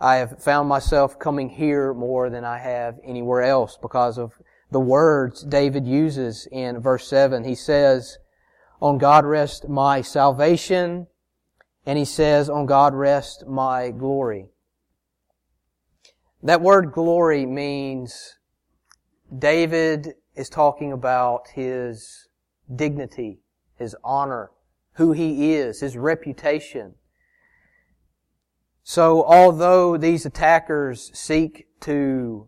I 0.00 0.16
have 0.16 0.42
found 0.42 0.68
myself 0.68 1.18
coming 1.18 1.48
here 1.48 1.92
more 1.92 2.30
than 2.30 2.44
I 2.44 2.58
have 2.58 2.98
anywhere 3.02 3.42
else 3.42 3.78
because 3.80 4.18
of 4.18 4.34
the 4.70 4.80
words 4.80 5.42
David 5.42 5.86
uses 5.86 6.46
in 6.52 6.80
verse 6.80 7.08
7. 7.08 7.44
He 7.44 7.54
says, 7.54 8.18
On 8.80 8.98
God 8.98 9.24
rest 9.24 9.68
my 9.68 10.02
salvation, 10.02 11.06
and 11.84 11.98
he 11.98 12.04
says, 12.04 12.48
On 12.48 12.66
God 12.66 12.94
rest 12.94 13.46
my 13.46 13.90
glory. 13.90 14.50
That 16.42 16.60
word 16.60 16.92
glory 16.92 17.46
means 17.46 18.36
David 19.36 20.14
is 20.36 20.48
talking 20.48 20.92
about 20.92 21.48
his 21.54 22.25
dignity, 22.74 23.40
his 23.78 23.94
honor, 24.02 24.50
who 24.94 25.12
he 25.12 25.54
is, 25.54 25.80
his 25.80 25.96
reputation. 25.96 26.94
So 28.82 29.24
although 29.24 29.96
these 29.96 30.26
attackers 30.26 31.10
seek 31.12 31.66
to 31.80 32.46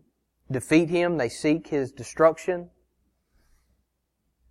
defeat 0.51 0.89
him, 0.89 1.17
they 1.17 1.29
seek 1.29 1.67
his 1.67 1.91
destruction, 1.91 2.69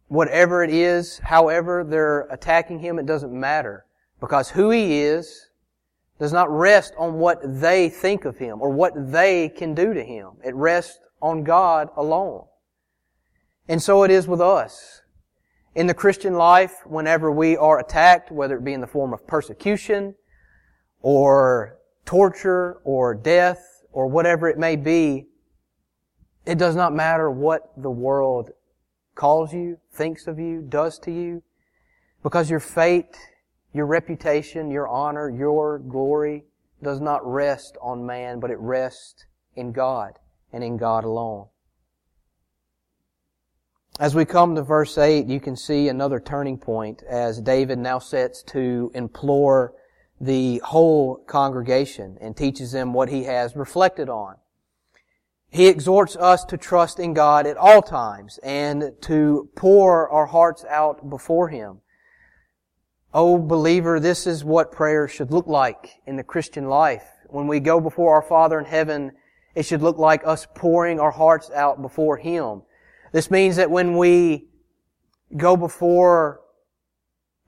whatever 0.06 0.62
it 0.62 0.70
is, 0.70 1.18
however 1.18 1.84
they're 1.88 2.22
attacking 2.30 2.80
him, 2.80 2.98
it 2.98 3.06
doesn't 3.06 3.32
matter. 3.32 3.86
Because 4.20 4.50
who 4.50 4.70
he 4.70 5.00
is, 5.00 5.48
does 6.18 6.32
not 6.32 6.50
rest 6.50 6.94
on 6.98 7.14
what 7.14 7.38
they 7.42 7.88
think 7.88 8.24
of 8.24 8.38
Him 8.38 8.60
or 8.60 8.70
what 8.70 8.92
they 9.12 9.48
can 9.48 9.74
do 9.74 9.94
to 9.94 10.02
Him. 10.02 10.32
It 10.44 10.54
rests 10.54 10.98
on 11.22 11.44
God 11.44 11.88
alone. 11.96 12.44
And 13.68 13.82
so 13.82 14.02
it 14.02 14.10
is 14.10 14.26
with 14.26 14.40
us. 14.40 15.02
In 15.78 15.86
the 15.86 15.94
Christian 15.94 16.34
life, 16.34 16.84
whenever 16.86 17.30
we 17.30 17.56
are 17.56 17.78
attacked, 17.78 18.32
whether 18.32 18.56
it 18.56 18.64
be 18.64 18.72
in 18.72 18.80
the 18.80 18.86
form 18.88 19.12
of 19.12 19.24
persecution, 19.28 20.16
or 21.02 21.78
torture, 22.04 22.80
or 22.82 23.14
death, 23.14 23.84
or 23.92 24.08
whatever 24.08 24.48
it 24.48 24.58
may 24.58 24.74
be, 24.74 25.28
it 26.44 26.58
does 26.58 26.74
not 26.74 26.92
matter 26.92 27.30
what 27.30 27.70
the 27.76 27.92
world 27.92 28.50
calls 29.14 29.52
you, 29.52 29.78
thinks 29.92 30.26
of 30.26 30.40
you, 30.40 30.62
does 30.68 30.98
to 30.98 31.12
you, 31.12 31.44
because 32.24 32.50
your 32.50 32.58
fate, 32.58 33.16
your 33.72 33.86
reputation, 33.86 34.72
your 34.72 34.88
honor, 34.88 35.30
your 35.30 35.78
glory 35.78 36.44
does 36.82 37.00
not 37.00 37.24
rest 37.24 37.78
on 37.80 38.04
man, 38.04 38.40
but 38.40 38.50
it 38.50 38.58
rests 38.58 39.26
in 39.54 39.70
God 39.70 40.18
and 40.52 40.64
in 40.64 40.76
God 40.76 41.04
alone. 41.04 41.46
As 43.98 44.14
we 44.14 44.24
come 44.24 44.54
to 44.54 44.62
verse 44.62 44.96
8, 44.96 45.26
you 45.26 45.40
can 45.40 45.56
see 45.56 45.88
another 45.88 46.20
turning 46.20 46.56
point 46.56 47.02
as 47.02 47.40
David 47.40 47.80
now 47.80 47.98
sets 47.98 48.44
to 48.44 48.92
implore 48.94 49.74
the 50.20 50.58
whole 50.64 51.16
congregation 51.26 52.16
and 52.20 52.36
teaches 52.36 52.70
them 52.70 52.92
what 52.92 53.08
he 53.08 53.24
has 53.24 53.56
reflected 53.56 54.08
on. 54.08 54.36
He 55.50 55.66
exhorts 55.66 56.14
us 56.14 56.44
to 56.44 56.56
trust 56.56 57.00
in 57.00 57.12
God 57.12 57.44
at 57.44 57.56
all 57.56 57.82
times 57.82 58.38
and 58.44 58.92
to 59.02 59.48
pour 59.56 60.08
our 60.10 60.26
hearts 60.26 60.64
out 60.64 61.10
before 61.10 61.48
Him. 61.48 61.80
Oh, 63.12 63.36
believer, 63.38 63.98
this 63.98 64.28
is 64.28 64.44
what 64.44 64.70
prayer 64.70 65.08
should 65.08 65.32
look 65.32 65.48
like 65.48 66.00
in 66.06 66.14
the 66.14 66.22
Christian 66.22 66.68
life. 66.68 67.08
When 67.26 67.48
we 67.48 67.58
go 67.58 67.80
before 67.80 68.14
our 68.14 68.22
Father 68.22 68.60
in 68.60 68.66
heaven, 68.66 69.12
it 69.56 69.64
should 69.64 69.82
look 69.82 69.98
like 69.98 70.24
us 70.24 70.46
pouring 70.54 71.00
our 71.00 71.10
hearts 71.10 71.50
out 71.50 71.82
before 71.82 72.18
Him. 72.18 72.62
This 73.12 73.30
means 73.30 73.56
that 73.56 73.70
when 73.70 73.96
we 73.96 74.46
go 75.36 75.56
before 75.56 76.40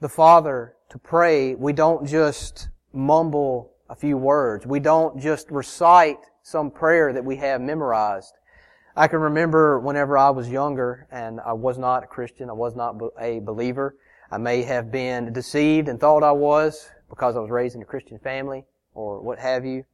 the 0.00 0.08
Father 0.08 0.74
to 0.90 0.98
pray, 0.98 1.54
we 1.54 1.72
don't 1.72 2.06
just 2.06 2.68
mumble 2.92 3.72
a 3.88 3.94
few 3.94 4.16
words. 4.16 4.66
We 4.66 4.80
don't 4.80 5.20
just 5.20 5.50
recite 5.50 6.18
some 6.42 6.70
prayer 6.70 7.12
that 7.12 7.24
we 7.24 7.36
have 7.36 7.60
memorized. 7.60 8.34
I 8.96 9.06
can 9.08 9.20
remember 9.20 9.78
whenever 9.78 10.18
I 10.18 10.30
was 10.30 10.48
younger 10.48 11.06
and 11.10 11.40
I 11.40 11.52
was 11.52 11.78
not 11.78 12.04
a 12.04 12.06
Christian, 12.06 12.50
I 12.50 12.54
was 12.54 12.74
not 12.74 12.96
a 13.20 13.40
believer. 13.40 13.96
I 14.30 14.38
may 14.38 14.62
have 14.62 14.90
been 14.90 15.32
deceived 15.32 15.88
and 15.88 15.98
thought 15.98 16.22
I 16.22 16.32
was 16.32 16.90
because 17.08 17.36
I 17.36 17.40
was 17.40 17.50
raised 17.50 17.74
in 17.74 17.82
a 17.82 17.84
Christian 17.86 18.18
family 18.18 18.64
or 18.94 19.20
what 19.20 19.38
have 19.38 19.64
you. 19.64 19.84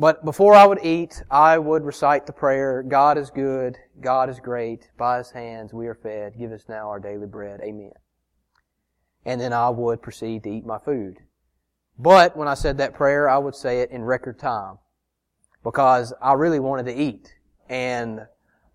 But 0.00 0.24
before 0.24 0.54
I 0.54 0.66
would 0.66 0.82
eat, 0.82 1.22
I 1.30 1.58
would 1.58 1.84
recite 1.84 2.24
the 2.24 2.32
prayer, 2.32 2.82
God 2.82 3.18
is 3.18 3.28
good, 3.28 3.76
God 4.00 4.30
is 4.30 4.40
great, 4.40 4.88
by 4.96 5.18
His 5.18 5.30
hands 5.30 5.74
we 5.74 5.88
are 5.88 5.94
fed, 5.94 6.38
give 6.38 6.52
us 6.52 6.64
now 6.70 6.88
our 6.88 6.98
daily 6.98 7.26
bread, 7.26 7.60
amen. 7.62 7.92
And 9.26 9.38
then 9.38 9.52
I 9.52 9.68
would 9.68 10.00
proceed 10.00 10.44
to 10.44 10.50
eat 10.50 10.64
my 10.64 10.78
food. 10.78 11.18
But 11.98 12.34
when 12.34 12.48
I 12.48 12.54
said 12.54 12.78
that 12.78 12.94
prayer, 12.94 13.28
I 13.28 13.36
would 13.36 13.54
say 13.54 13.80
it 13.80 13.90
in 13.90 14.02
record 14.02 14.38
time 14.38 14.78
because 15.62 16.14
I 16.22 16.32
really 16.32 16.60
wanted 16.60 16.86
to 16.86 16.94
eat. 16.98 17.34
And 17.68 18.20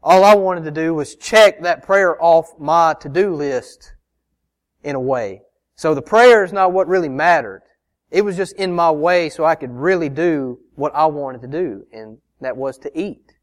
all 0.03 0.23
I 0.23 0.35
wanted 0.35 0.65
to 0.65 0.71
do 0.71 0.93
was 0.93 1.15
check 1.15 1.63
that 1.63 1.81
prayer 1.81 2.21
off 2.21 2.53
my 2.59 2.93
to-do 2.99 3.33
list 3.33 3.93
in 4.83 4.93
a 4.95 5.01
way. 5.01 5.41
So 5.73 5.95
the 5.95 6.03
prayer 6.03 6.43
is 6.43 6.53
not 6.53 6.71
what 6.71 6.87
really 6.87 7.09
mattered. 7.09 7.63
It 8.15 8.23
was 8.23 8.37
just 8.37 8.55
in 8.55 8.71
my 8.71 8.89
way 8.91 9.27
so 9.27 9.43
I 9.43 9.55
could 9.55 9.71
really 9.71 10.07
do 10.07 10.57
what 10.75 10.95
I 10.95 11.05
wanted 11.05 11.41
to 11.41 11.49
do, 11.49 11.85
and 11.91 12.17
that 12.39 12.55
was 12.55 12.77
to 12.77 12.97
eat. 12.97 13.33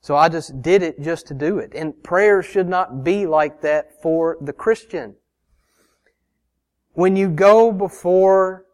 So 0.00 0.16
I 0.16 0.30
just 0.30 0.62
did 0.62 0.82
it 0.82 1.02
just 1.02 1.26
to 1.26 1.34
do 1.34 1.58
it. 1.58 1.74
And 1.74 2.02
prayer 2.02 2.42
should 2.42 2.66
not 2.66 3.04
be 3.04 3.26
like 3.26 3.60
that 3.60 4.00
for 4.00 4.38
the 4.40 4.54
Christian. 4.54 5.16
When 6.94 7.14
you 7.14 7.28
go 7.28 7.70
before 7.70 8.64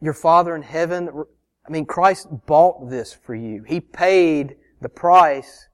your 0.00 0.12
Father 0.12 0.56
in 0.56 0.62
heaven, 0.62 1.24
I 1.64 1.70
mean, 1.70 1.86
Christ 1.86 2.26
bought 2.44 2.90
this 2.90 3.12
for 3.12 3.36
you. 3.36 3.62
He 3.62 3.78
paid 3.78 4.56
the 4.80 4.88
price 4.88 5.68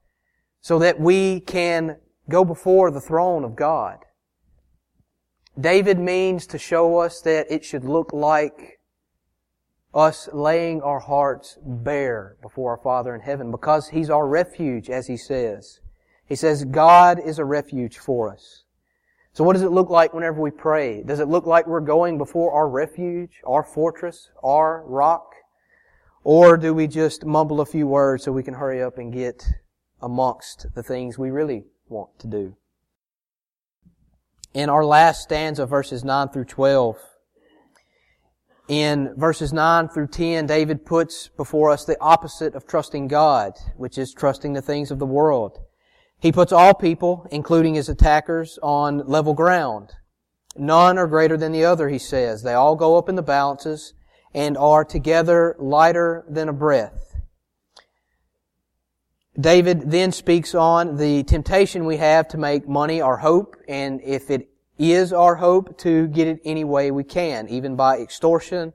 so 0.60 0.78
that 0.78 1.00
we 1.00 1.40
can 1.40 1.96
go 2.28 2.44
before 2.44 2.90
the 2.90 3.00
throne 3.00 3.44
of 3.44 3.56
God. 3.56 4.00
David 5.58 5.98
means 5.98 6.46
to 6.48 6.58
show 6.58 6.98
us 6.98 7.22
that 7.22 7.50
it 7.50 7.64
should 7.64 7.86
look 7.86 8.12
like 8.12 8.76
us 9.94 10.28
laying 10.32 10.82
our 10.82 11.00
hearts 11.00 11.58
bare 11.62 12.36
before 12.42 12.70
our 12.70 12.82
Father 12.82 13.14
in 13.14 13.20
heaven 13.20 13.50
because 13.50 13.88
He's 13.88 14.10
our 14.10 14.26
refuge, 14.26 14.88
as 14.88 15.06
He 15.06 15.16
says. 15.16 15.80
He 16.26 16.36
says, 16.36 16.64
God 16.64 17.18
is 17.18 17.38
a 17.38 17.44
refuge 17.44 17.98
for 17.98 18.32
us. 18.32 18.64
So 19.32 19.44
what 19.44 19.54
does 19.54 19.62
it 19.62 19.72
look 19.72 19.90
like 19.90 20.12
whenever 20.12 20.40
we 20.40 20.50
pray? 20.50 21.02
Does 21.02 21.20
it 21.20 21.28
look 21.28 21.46
like 21.46 21.66
we're 21.66 21.80
going 21.80 22.18
before 22.18 22.52
our 22.52 22.68
refuge, 22.68 23.40
our 23.44 23.62
fortress, 23.62 24.30
our 24.42 24.84
rock? 24.86 25.32
Or 26.22 26.56
do 26.56 26.74
we 26.74 26.86
just 26.86 27.24
mumble 27.24 27.60
a 27.60 27.66
few 27.66 27.86
words 27.86 28.24
so 28.24 28.32
we 28.32 28.42
can 28.42 28.54
hurry 28.54 28.82
up 28.82 28.98
and 28.98 29.12
get 29.12 29.44
amongst 30.00 30.66
the 30.74 30.82
things 30.82 31.18
we 31.18 31.30
really 31.30 31.64
want 31.88 32.18
to 32.20 32.26
do? 32.26 32.56
In 34.52 34.68
our 34.68 34.84
last 34.84 35.22
stanza, 35.22 35.64
verses 35.64 36.04
9 36.04 36.28
through 36.28 36.44
12, 36.46 36.96
in 38.70 39.12
verses 39.16 39.52
9 39.52 39.88
through 39.88 40.06
10, 40.06 40.46
David 40.46 40.86
puts 40.86 41.26
before 41.26 41.72
us 41.72 41.84
the 41.84 42.00
opposite 42.00 42.54
of 42.54 42.68
trusting 42.68 43.08
God, 43.08 43.54
which 43.76 43.98
is 43.98 44.14
trusting 44.14 44.52
the 44.52 44.62
things 44.62 44.92
of 44.92 45.00
the 45.00 45.06
world. 45.06 45.58
He 46.20 46.30
puts 46.30 46.52
all 46.52 46.72
people, 46.72 47.26
including 47.32 47.74
his 47.74 47.88
attackers, 47.88 48.60
on 48.62 49.08
level 49.08 49.34
ground. 49.34 49.90
None 50.56 50.98
are 50.98 51.08
greater 51.08 51.36
than 51.36 51.50
the 51.50 51.64
other, 51.64 51.88
he 51.88 51.98
says. 51.98 52.44
They 52.44 52.54
all 52.54 52.76
go 52.76 52.96
up 52.96 53.08
in 53.08 53.16
the 53.16 53.22
balances 53.22 53.92
and 54.32 54.56
are 54.56 54.84
together 54.84 55.56
lighter 55.58 56.24
than 56.28 56.48
a 56.48 56.52
breath. 56.52 57.16
David 59.40 59.90
then 59.90 60.12
speaks 60.12 60.54
on 60.54 60.96
the 60.96 61.24
temptation 61.24 61.86
we 61.86 61.96
have 61.96 62.28
to 62.28 62.38
make 62.38 62.68
money 62.68 63.00
our 63.00 63.16
hope, 63.16 63.56
and 63.66 64.00
if 64.04 64.30
it 64.30 64.48
is 64.80 65.12
our 65.12 65.36
hope, 65.36 65.76
to 65.78 66.08
get 66.08 66.26
it 66.26 66.40
any 66.44 66.64
way 66.64 66.90
we 66.90 67.04
can, 67.04 67.48
even 67.48 67.76
by 67.76 67.98
extortion 67.98 68.72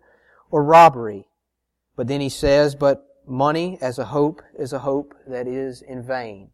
or 0.51 0.63
robbery. 0.63 1.25
But 1.95 2.07
then 2.07 2.21
he 2.21 2.29
says, 2.29 2.75
but 2.75 3.05
money 3.27 3.77
as 3.81 3.97
a 3.97 4.05
hope 4.05 4.41
is 4.57 4.71
a 4.71 4.79
hope 4.79 5.15
that 5.27 5.47
is 5.47 5.81
in 5.81 6.03
vain. 6.03 6.51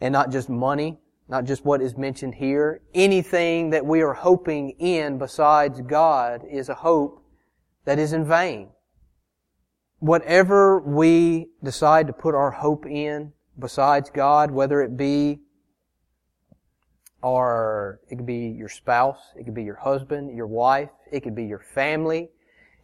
And 0.00 0.12
not 0.12 0.30
just 0.30 0.48
money, 0.48 0.98
not 1.28 1.44
just 1.44 1.64
what 1.64 1.82
is 1.82 1.96
mentioned 1.96 2.36
here. 2.36 2.80
Anything 2.94 3.70
that 3.70 3.84
we 3.84 4.02
are 4.02 4.14
hoping 4.14 4.70
in 4.78 5.18
besides 5.18 5.80
God 5.82 6.42
is 6.50 6.68
a 6.68 6.74
hope 6.74 7.22
that 7.84 7.98
is 7.98 8.12
in 8.12 8.24
vain. 8.24 8.70
Whatever 9.98 10.80
we 10.80 11.50
decide 11.62 12.06
to 12.06 12.12
put 12.14 12.34
our 12.34 12.50
hope 12.50 12.86
in 12.86 13.32
besides 13.58 14.10
God, 14.10 14.50
whether 14.50 14.80
it 14.80 14.96
be 14.96 15.40
our, 17.22 18.00
it 18.08 18.16
could 18.16 18.26
be 18.26 18.48
your 18.48 18.68
spouse, 18.68 19.32
it 19.36 19.44
could 19.44 19.54
be 19.54 19.64
your 19.64 19.76
husband, 19.76 20.34
your 20.36 20.46
wife, 20.46 20.90
it 21.10 21.20
could 21.20 21.34
be 21.34 21.44
your 21.44 21.58
family, 21.58 22.30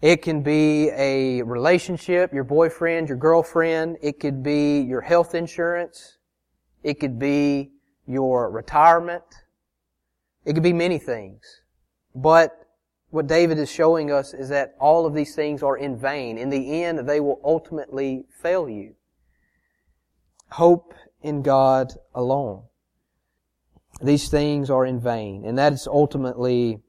it 0.03 0.23
can 0.23 0.43
be 0.43 0.91
a 0.91 1.43
relationship, 1.43 2.33
your 2.33 2.45
boyfriend, 2.45 3.09
your 3.09 3.17
girlfriend, 3.17 3.97
it 4.03 4.21
could 4.21 4.43
be 4.43 4.81
your 4.81 5.01
health 5.01 5.35
insurance, 5.35 6.19
it 6.83 7.01
could 7.01 7.19
be 7.19 7.73
your 8.07 8.51
retirement, 8.51 9.25
it 10.45 10.53
could 10.53 10.63
be 10.63 10.73
many 10.73 10.99
things. 10.99 11.63
But 12.15 12.67
what 13.11 13.27
David 13.27 13.59
is 13.59 13.71
showing 13.71 14.11
us 14.11 14.35
is 14.35 14.49
that 14.51 14.75
all 14.79 15.07
of 15.07 15.15
these 15.15 15.35
things 15.35 15.63
are 15.63 15.77
in 15.77 15.97
vain. 15.97 16.39
In 16.39 16.51
the 16.51 16.83
end, 16.83 17.09
they 17.09 17.21
will 17.21 17.41
ultimately 17.43 18.27
fail 18.43 18.69
you. 18.69 18.95
Hope 20.51 20.95
in 21.23 21.43
God 21.43 21.95
alone. 22.15 22.65
These 24.03 24.29
things 24.29 24.71
are 24.71 24.85
in 24.85 25.01
vain. 25.01 25.45
And 25.45 25.57
that 25.59 25.73
is 25.73 25.87
ultimately 25.87 26.81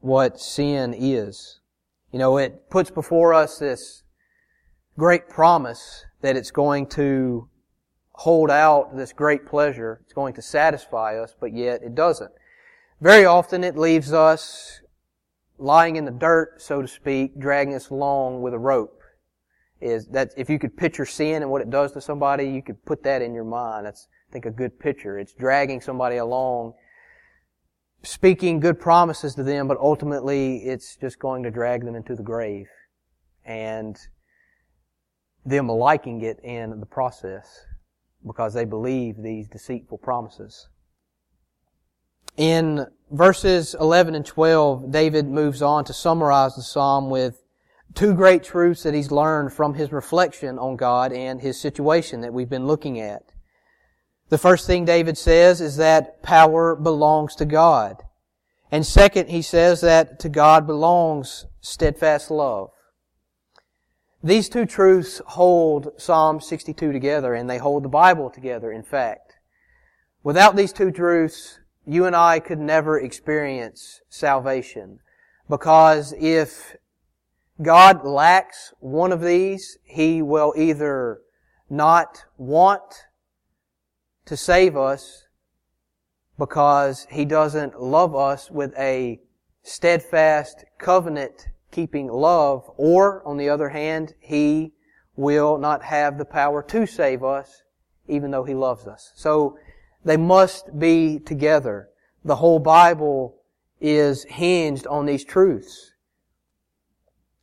what 0.00 0.40
sin 0.40 0.94
is. 0.96 1.60
You 2.12 2.18
know, 2.18 2.38
it 2.38 2.70
puts 2.70 2.90
before 2.90 3.34
us 3.34 3.58
this 3.58 4.02
great 4.96 5.28
promise 5.28 6.04
that 6.22 6.36
it's 6.36 6.50
going 6.50 6.86
to 6.86 7.48
hold 8.12 8.50
out 8.50 8.96
this 8.96 9.12
great 9.12 9.46
pleasure. 9.46 10.00
It's 10.04 10.12
going 10.12 10.34
to 10.34 10.42
satisfy 10.42 11.18
us, 11.18 11.34
but 11.38 11.54
yet 11.54 11.82
it 11.82 11.94
doesn't. 11.94 12.32
Very 13.00 13.24
often 13.24 13.62
it 13.62 13.76
leaves 13.76 14.12
us 14.12 14.80
lying 15.58 15.96
in 15.96 16.04
the 16.04 16.10
dirt, 16.10 16.60
so 16.60 16.82
to 16.82 16.88
speak, 16.88 17.38
dragging 17.38 17.74
us 17.74 17.90
along 17.90 18.42
with 18.42 18.54
a 18.54 18.58
rope. 18.58 19.00
Is 19.80 20.08
that 20.08 20.32
if 20.36 20.50
you 20.50 20.58
could 20.58 20.76
picture 20.76 21.06
sin 21.06 21.42
and 21.42 21.50
what 21.50 21.62
it 21.62 21.70
does 21.70 21.92
to 21.92 22.00
somebody, 22.00 22.48
you 22.48 22.62
could 22.62 22.84
put 22.84 23.04
that 23.04 23.22
in 23.22 23.32
your 23.32 23.44
mind. 23.44 23.86
That's, 23.86 24.08
Think, 24.30 24.46
a 24.46 24.50
good 24.50 24.78
picture. 24.78 25.18
It's 25.18 25.32
dragging 25.32 25.80
somebody 25.80 26.16
along 26.16 26.74
speaking 28.02 28.60
good 28.60 28.78
promises 28.78 29.34
to 29.34 29.42
them, 29.42 29.68
but 29.68 29.78
ultimately 29.78 30.58
it's 30.58 30.96
just 30.96 31.18
going 31.18 31.42
to 31.42 31.50
drag 31.50 31.84
them 31.84 31.94
into 31.94 32.14
the 32.14 32.22
grave 32.22 32.68
and 33.44 33.98
them 35.44 35.68
liking 35.68 36.22
it 36.22 36.38
in 36.42 36.78
the 36.80 36.86
process 36.86 37.64
because 38.26 38.54
they 38.54 38.64
believe 38.64 39.16
these 39.16 39.48
deceitful 39.48 39.98
promises. 39.98 40.68
In 42.36 42.86
verses 43.10 43.74
11 43.80 44.14
and 44.14 44.24
12, 44.24 44.92
David 44.92 45.26
moves 45.26 45.62
on 45.62 45.84
to 45.86 45.92
summarize 45.92 46.54
the 46.54 46.62
psalm 46.62 47.10
with 47.10 47.42
two 47.94 48.14
great 48.14 48.44
truths 48.44 48.82
that 48.82 48.94
he's 48.94 49.10
learned 49.10 49.52
from 49.52 49.74
his 49.74 49.90
reflection 49.90 50.58
on 50.58 50.76
God 50.76 51.12
and 51.12 51.40
his 51.40 51.60
situation 51.60 52.20
that 52.20 52.32
we've 52.32 52.50
been 52.50 52.66
looking 52.66 53.00
at. 53.00 53.32
The 54.28 54.38
first 54.38 54.66
thing 54.66 54.84
David 54.84 55.16
says 55.16 55.60
is 55.60 55.76
that 55.76 56.22
power 56.22 56.76
belongs 56.76 57.34
to 57.36 57.44
God. 57.44 58.02
And 58.70 58.84
second, 58.84 59.30
he 59.30 59.40
says 59.40 59.80
that 59.80 60.18
to 60.20 60.28
God 60.28 60.66
belongs 60.66 61.46
steadfast 61.60 62.30
love. 62.30 62.70
These 64.22 64.48
two 64.48 64.66
truths 64.66 65.22
hold 65.26 65.92
Psalm 65.96 66.40
62 66.40 66.92
together 66.92 67.34
and 67.34 67.48
they 67.48 67.58
hold 67.58 67.84
the 67.84 67.88
Bible 67.88 68.28
together, 68.30 68.70
in 68.70 68.82
fact. 68.82 69.34
Without 70.22 70.56
these 70.56 70.72
two 70.72 70.90
truths, 70.90 71.60
you 71.86 72.04
and 72.04 72.14
I 72.14 72.40
could 72.40 72.58
never 72.58 72.98
experience 72.98 74.02
salvation. 74.10 74.98
Because 75.48 76.12
if 76.18 76.76
God 77.62 78.04
lacks 78.04 78.74
one 78.80 79.12
of 79.12 79.22
these, 79.22 79.78
He 79.84 80.20
will 80.20 80.52
either 80.56 81.20
not 81.70 82.24
want 82.36 83.04
to 84.28 84.36
save 84.36 84.76
us 84.76 85.26
because 86.38 87.06
He 87.10 87.24
doesn't 87.24 87.80
love 87.80 88.14
us 88.14 88.50
with 88.50 88.74
a 88.78 89.20
steadfast 89.62 90.64
covenant 90.78 91.48
keeping 91.70 92.08
love, 92.08 92.70
or 92.76 93.26
on 93.26 93.38
the 93.38 93.48
other 93.48 93.70
hand, 93.70 94.14
He 94.20 94.72
will 95.16 95.56
not 95.56 95.82
have 95.82 96.18
the 96.18 96.24
power 96.24 96.62
to 96.62 96.86
save 96.86 97.24
us 97.24 97.62
even 98.06 98.30
though 98.30 98.44
He 98.44 98.54
loves 98.54 98.86
us. 98.86 99.12
So 99.14 99.58
they 100.04 100.16
must 100.18 100.78
be 100.78 101.18
together. 101.18 101.88
The 102.24 102.36
whole 102.36 102.58
Bible 102.58 103.36
is 103.80 104.24
hinged 104.24 104.86
on 104.86 105.06
these 105.06 105.24
truths. 105.24 105.92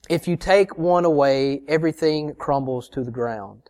If 0.08 0.28
you 0.28 0.36
take 0.36 0.78
one 0.78 1.06
away, 1.06 1.64
everything 1.68 2.36
crumbles 2.36 2.90
to 2.90 3.04
the 3.04 3.12
ground. 3.12 3.70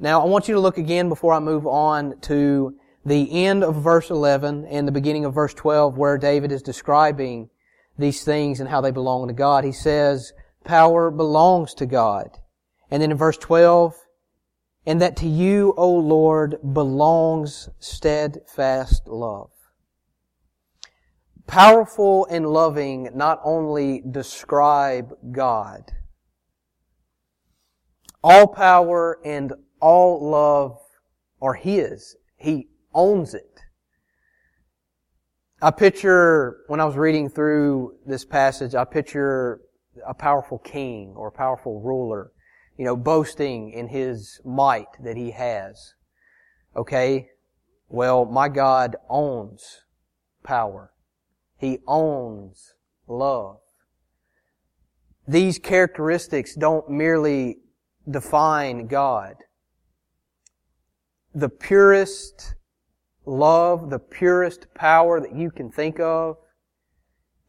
Now, 0.00 0.22
I 0.22 0.24
want 0.24 0.48
you 0.48 0.54
to 0.54 0.60
look 0.60 0.78
again 0.78 1.10
before 1.10 1.34
I 1.34 1.40
move 1.40 1.66
on 1.66 2.18
to 2.22 2.74
the 3.04 3.44
end 3.44 3.62
of 3.62 3.76
verse 3.82 4.08
11 4.08 4.64
and 4.64 4.88
the 4.88 4.92
beginning 4.92 5.26
of 5.26 5.34
verse 5.34 5.52
12 5.52 5.98
where 5.98 6.16
David 6.16 6.52
is 6.52 6.62
describing 6.62 7.50
these 7.98 8.24
things 8.24 8.60
and 8.60 8.68
how 8.68 8.80
they 8.80 8.90
belong 8.90 9.28
to 9.28 9.34
God. 9.34 9.62
He 9.62 9.72
says, 9.72 10.32
power 10.64 11.10
belongs 11.10 11.74
to 11.74 11.86
God. 11.86 12.30
And 12.90 13.02
then 13.02 13.10
in 13.10 13.16
verse 13.18 13.36
12, 13.36 13.94
and 14.86 15.02
that 15.02 15.18
to 15.18 15.28
you, 15.28 15.74
O 15.76 15.90
Lord, 15.90 16.56
belongs 16.72 17.68
steadfast 17.78 19.06
love 19.06 19.50
powerful 21.50 22.28
and 22.30 22.46
loving 22.46 23.08
not 23.12 23.40
only 23.42 24.04
describe 24.08 25.12
God, 25.32 25.90
all 28.22 28.46
power 28.46 29.18
and 29.24 29.52
all 29.80 30.30
love 30.30 30.78
are 31.40 31.54
His. 31.54 32.16
He 32.36 32.68
owns 32.94 33.34
it. 33.34 33.60
I 35.62 35.70
picture, 35.70 36.60
when 36.68 36.80
I 36.80 36.86
was 36.86 36.96
reading 36.96 37.28
through 37.28 37.96
this 38.06 38.24
passage, 38.24 38.74
I 38.74 38.84
picture 38.84 39.60
a 40.06 40.14
powerful 40.14 40.58
king 40.58 41.12
or 41.16 41.28
a 41.28 41.32
powerful 41.32 41.80
ruler, 41.82 42.32
you 42.78 42.84
know, 42.84 42.96
boasting 42.96 43.70
in 43.70 43.88
his 43.88 44.40
might 44.42 44.86
that 45.02 45.16
he 45.16 45.32
has. 45.32 45.94
Okay? 46.74 47.28
Well, 47.88 48.24
my 48.24 48.48
God 48.48 48.96
owns 49.10 49.82
power. 50.42 50.92
He 51.58 51.80
owns 51.86 52.74
love. 53.06 53.58
These 55.28 55.58
characteristics 55.58 56.54
don't 56.54 56.88
merely 56.88 57.58
define 58.08 58.86
God. 58.86 59.34
The 61.34 61.48
purest 61.48 62.54
love, 63.24 63.90
the 63.90 63.98
purest 63.98 64.66
power 64.74 65.20
that 65.20 65.34
you 65.34 65.50
can 65.50 65.70
think 65.70 66.00
of, 66.00 66.36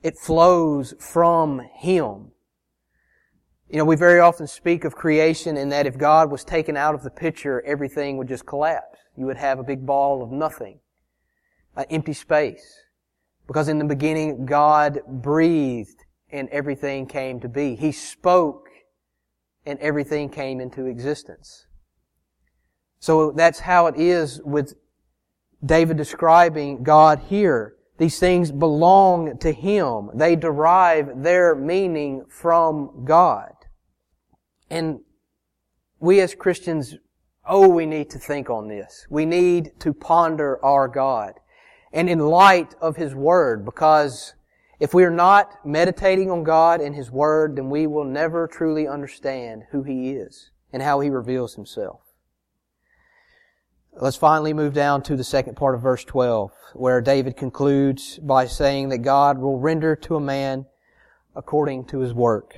it 0.04 0.18
flows 0.18 0.94
from 1.00 1.62
Him. 1.74 2.32
You 3.70 3.78
know, 3.78 3.86
we 3.86 3.96
very 3.96 4.20
often 4.20 4.48
speak 4.48 4.84
of 4.84 4.96
creation 4.96 5.56
in 5.56 5.70
that 5.70 5.88
if 5.88 5.98
God 5.98 6.30
was 6.30 6.44
taken 6.44 6.76
out 6.76 6.94
of 6.94 7.04
the 7.04 7.10
picture, 7.10 7.62
everything 7.66 8.18
would 8.18 8.28
just 8.28 8.46
collapse. 8.46 9.00
You 9.16 9.26
would 9.28 9.38
have 9.38 9.60
a 9.60 9.64
big 9.64 9.86
ball 9.86 10.22
of 10.22 10.32
nothing, 10.32 10.80
an 11.76 11.86
empty 11.90 12.14
space. 12.14 12.80
Because 13.48 13.68
in 13.68 13.80
the 13.80 13.86
beginning, 13.86 14.46
God 14.46 15.00
breathed 15.08 16.04
and 16.32 16.50
everything 16.50 17.08
came 17.08 17.40
to 17.40 17.50
be. 17.50 17.76
He 17.76 17.92
spoke 17.92 18.68
and 19.66 19.80
everything 19.80 20.30
came 20.30 20.60
into 20.60 20.86
existence. 20.86 21.68
So 23.02 23.32
that's 23.32 23.60
how 23.60 23.88
it 23.88 23.96
is 23.98 24.40
with 24.44 24.76
David 25.66 25.98
describing 25.98 26.84
God 26.84 27.20
here. 27.28 27.76
These 27.98 28.20
things 28.20 28.52
belong 28.52 29.40
to 29.40 29.52
Him. 29.52 30.12
They 30.14 30.36
derive 30.36 31.24
their 31.24 31.56
meaning 31.56 32.26
from 32.30 33.04
God. 33.04 33.54
And 34.70 35.00
we 36.00 36.22
as 36.22 36.36
Christians, 36.36 36.96
oh, 37.44 37.68
we 37.68 37.88
need 37.88 38.12
to 38.12 38.20
think 38.20 38.52
on 38.52 38.68
this. 38.68 39.08
We 39.10 39.26
need 39.26 39.80
to 39.80 39.94
ponder 39.94 40.64
our 40.64 40.88
God 40.88 41.34
and 41.92 42.08
in 42.08 42.20
light 42.20 42.76
of 42.82 42.98
His 42.98 43.16
Word 43.16 43.66
because 43.66 44.36
if 44.80 44.94
we 44.94 45.04
are 45.04 45.12
not 45.12 45.66
meditating 45.66 46.30
on 46.30 46.44
God 46.44 46.82
and 46.82 46.96
His 46.96 47.10
Word, 47.10 47.56
then 47.56 47.72
we 47.72 47.88
will 47.88 48.06
never 48.06 48.48
truly 48.48 48.88
understand 48.88 49.64
who 49.72 49.82
He 49.82 50.12
is 50.12 50.52
and 50.72 50.84
how 50.84 51.00
He 51.00 51.10
reveals 51.10 51.56
Himself. 51.56 52.02
Let's 53.94 54.16
finally 54.16 54.54
move 54.54 54.74
down 54.74 55.04
to 55.04 55.18
the 55.18 55.24
second 55.24 55.56
part 55.56 55.76
of 55.76 55.82
verse 55.82 56.06
12, 56.06 56.52
where 56.74 57.02
David 57.02 57.36
concludes 57.36 58.18
by 58.20 58.48
saying 58.48 58.90
that 58.90 59.00
God 59.00 59.38
will 59.38 59.60
render 59.60 59.98
to 59.98 60.16
a 60.16 60.22
man 60.22 60.66
according 61.36 61.86
to 61.86 62.00
his 62.00 62.14
work. 62.14 62.56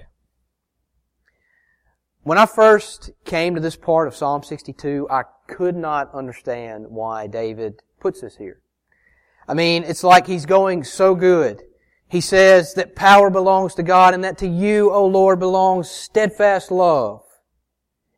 When 2.21 2.37
I 2.37 2.45
first 2.45 3.11
came 3.25 3.55
to 3.55 3.61
this 3.61 3.75
part 3.75 4.07
of 4.07 4.15
Psalm 4.15 4.43
62, 4.43 5.07
I 5.09 5.23
could 5.47 5.75
not 5.75 6.13
understand 6.13 6.85
why 6.89 7.25
David 7.27 7.81
puts 7.99 8.21
this 8.21 8.37
here. 8.37 8.61
I 9.47 9.55
mean, 9.55 9.83
it's 9.83 10.03
like 10.03 10.27
he's 10.27 10.45
going 10.45 10.83
so 10.83 11.15
good. 11.15 11.63
He 12.07 12.21
says 12.21 12.75
that 12.75 12.95
power 12.95 13.31
belongs 13.31 13.73
to 13.75 13.83
God 13.83 14.13
and 14.13 14.23
that 14.23 14.37
to 14.37 14.47
you, 14.47 14.91
O 14.91 15.05
Lord, 15.05 15.39
belongs 15.39 15.89
steadfast 15.89 16.69
love. 16.69 17.23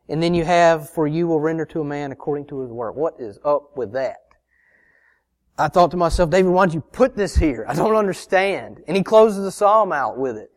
And 0.07 0.21
then 0.21 0.33
you 0.33 0.45
have, 0.45 0.89
for 0.89 1.07
you 1.07 1.27
will 1.27 1.39
render 1.39 1.65
to 1.65 1.81
a 1.81 1.85
man 1.85 2.11
according 2.11 2.45
to 2.47 2.61
his 2.61 2.71
work. 2.71 2.95
What 2.95 3.15
is 3.19 3.39
up 3.43 3.75
with 3.75 3.93
that? 3.93 4.17
I 5.57 5.67
thought 5.67 5.91
to 5.91 5.97
myself, 5.97 6.29
David, 6.29 6.51
why 6.51 6.65
don't 6.65 6.75
you 6.75 6.81
put 6.81 7.15
this 7.15 7.35
here? 7.35 7.65
I 7.67 7.73
don't 7.73 7.95
understand. 7.95 8.81
And 8.87 8.95
he 8.95 9.03
closes 9.03 9.43
the 9.43 9.51
psalm 9.51 9.91
out 9.91 10.17
with 10.17 10.37
it. 10.37 10.51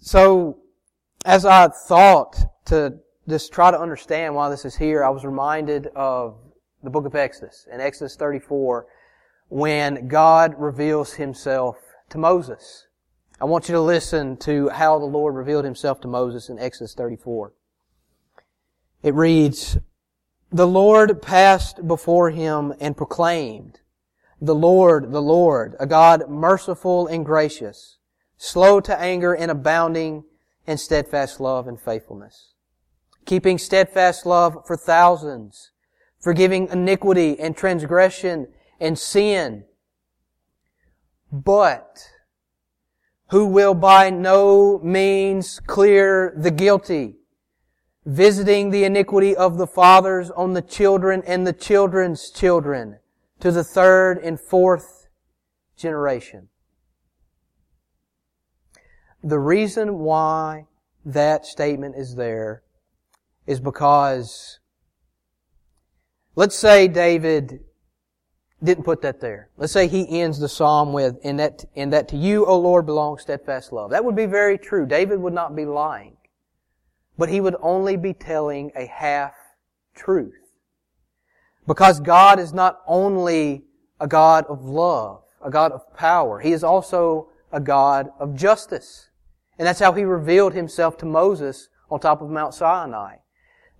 So, 0.00 0.58
as 1.24 1.46
I 1.46 1.68
thought 1.68 2.36
to 2.66 2.98
just 3.28 3.52
try 3.52 3.70
to 3.70 3.80
understand 3.80 4.34
why 4.34 4.50
this 4.50 4.64
is 4.64 4.76
here, 4.76 5.04
I 5.04 5.10
was 5.10 5.24
reminded 5.24 5.86
of 5.94 6.36
the 6.82 6.90
book 6.90 7.06
of 7.06 7.14
Exodus. 7.14 7.68
In 7.72 7.80
Exodus 7.80 8.16
34, 8.16 8.86
when 9.48 10.08
God 10.08 10.54
reveals 10.58 11.14
himself 11.14 11.76
to 12.12 12.18
Moses. 12.18 12.86
I 13.40 13.46
want 13.46 13.68
you 13.68 13.74
to 13.74 13.80
listen 13.80 14.36
to 14.38 14.68
how 14.68 14.98
the 14.98 15.06
Lord 15.06 15.34
revealed 15.34 15.64
himself 15.64 16.00
to 16.02 16.08
Moses 16.08 16.50
in 16.50 16.58
Exodus 16.58 16.94
34. 16.94 17.54
It 19.02 19.14
reads, 19.14 19.78
The 20.50 20.66
Lord 20.66 21.20
passed 21.22 21.86
before 21.88 22.30
him 22.30 22.72
and 22.80 22.96
proclaimed, 22.96 23.80
The 24.40 24.54
Lord, 24.54 25.12
the 25.12 25.22
Lord, 25.22 25.74
a 25.80 25.86
God 25.86 26.28
merciful 26.28 27.08
and 27.08 27.24
gracious, 27.24 27.98
slow 28.36 28.80
to 28.80 28.98
anger 28.98 29.34
and 29.34 29.50
abounding 29.50 30.24
in 30.66 30.78
steadfast 30.78 31.40
love 31.40 31.66
and 31.66 31.80
faithfulness, 31.80 32.54
keeping 33.26 33.58
steadfast 33.58 34.24
love 34.24 34.64
for 34.66 34.76
thousands, 34.76 35.72
forgiving 36.20 36.68
iniquity 36.68 37.38
and 37.40 37.56
transgression 37.56 38.46
and 38.78 38.96
sin, 38.96 39.64
but 41.32 42.08
who 43.30 43.46
will 43.46 43.74
by 43.74 44.10
no 44.10 44.78
means 44.80 45.58
clear 45.60 46.32
the 46.36 46.50
guilty, 46.50 47.16
visiting 48.04 48.70
the 48.70 48.84
iniquity 48.84 49.36
of 49.36 49.58
the 49.58 49.66
fathers 49.66 50.30
on 50.30 50.54
the 50.54 50.62
children 50.62 51.22
and 51.26 51.46
the 51.46 51.52
children's 51.52 52.30
children 52.30 52.98
to 53.40 53.50
the 53.50 53.64
third 53.64 54.18
and 54.18 54.40
fourth 54.40 55.08
generation. 55.76 56.48
The 59.22 59.38
reason 59.38 60.00
why 60.00 60.66
that 61.04 61.46
statement 61.46 61.94
is 61.96 62.16
there 62.16 62.62
is 63.46 63.60
because, 63.60 64.58
let's 66.34 66.56
say 66.56 66.88
David 66.88 67.60
didn't 68.62 68.84
put 68.84 69.02
that 69.02 69.20
there. 69.20 69.50
Let's 69.56 69.72
say 69.72 69.88
he 69.88 70.20
ends 70.20 70.38
the 70.38 70.48
psalm 70.48 70.92
with, 70.92 71.18
in 71.22 71.36
that, 71.36 71.64
in 71.74 71.90
that 71.90 72.08
to 72.08 72.16
you, 72.16 72.46
O 72.46 72.58
Lord, 72.58 72.86
belongs 72.86 73.22
steadfast 73.22 73.72
love. 73.72 73.90
That 73.90 74.04
would 74.04 74.16
be 74.16 74.26
very 74.26 74.58
true. 74.58 74.86
David 74.86 75.20
would 75.20 75.32
not 75.32 75.56
be 75.56 75.64
lying. 75.64 76.11
But 77.18 77.28
he 77.28 77.40
would 77.40 77.56
only 77.60 77.96
be 77.96 78.14
telling 78.14 78.72
a 78.74 78.86
half 78.86 79.34
truth. 79.94 80.34
Because 81.66 82.00
God 82.00 82.38
is 82.38 82.52
not 82.52 82.80
only 82.86 83.64
a 84.00 84.08
God 84.08 84.44
of 84.48 84.64
love, 84.64 85.22
a 85.40 85.50
God 85.50 85.72
of 85.72 85.94
power, 85.94 86.40
He 86.40 86.52
is 86.52 86.64
also 86.64 87.28
a 87.52 87.60
God 87.60 88.10
of 88.18 88.34
justice. 88.34 89.08
And 89.58 89.66
that's 89.66 89.80
how 89.80 89.92
He 89.92 90.04
revealed 90.04 90.54
Himself 90.54 90.96
to 90.98 91.06
Moses 91.06 91.68
on 91.90 92.00
top 92.00 92.20
of 92.20 92.30
Mount 92.30 92.54
Sinai. 92.54 93.16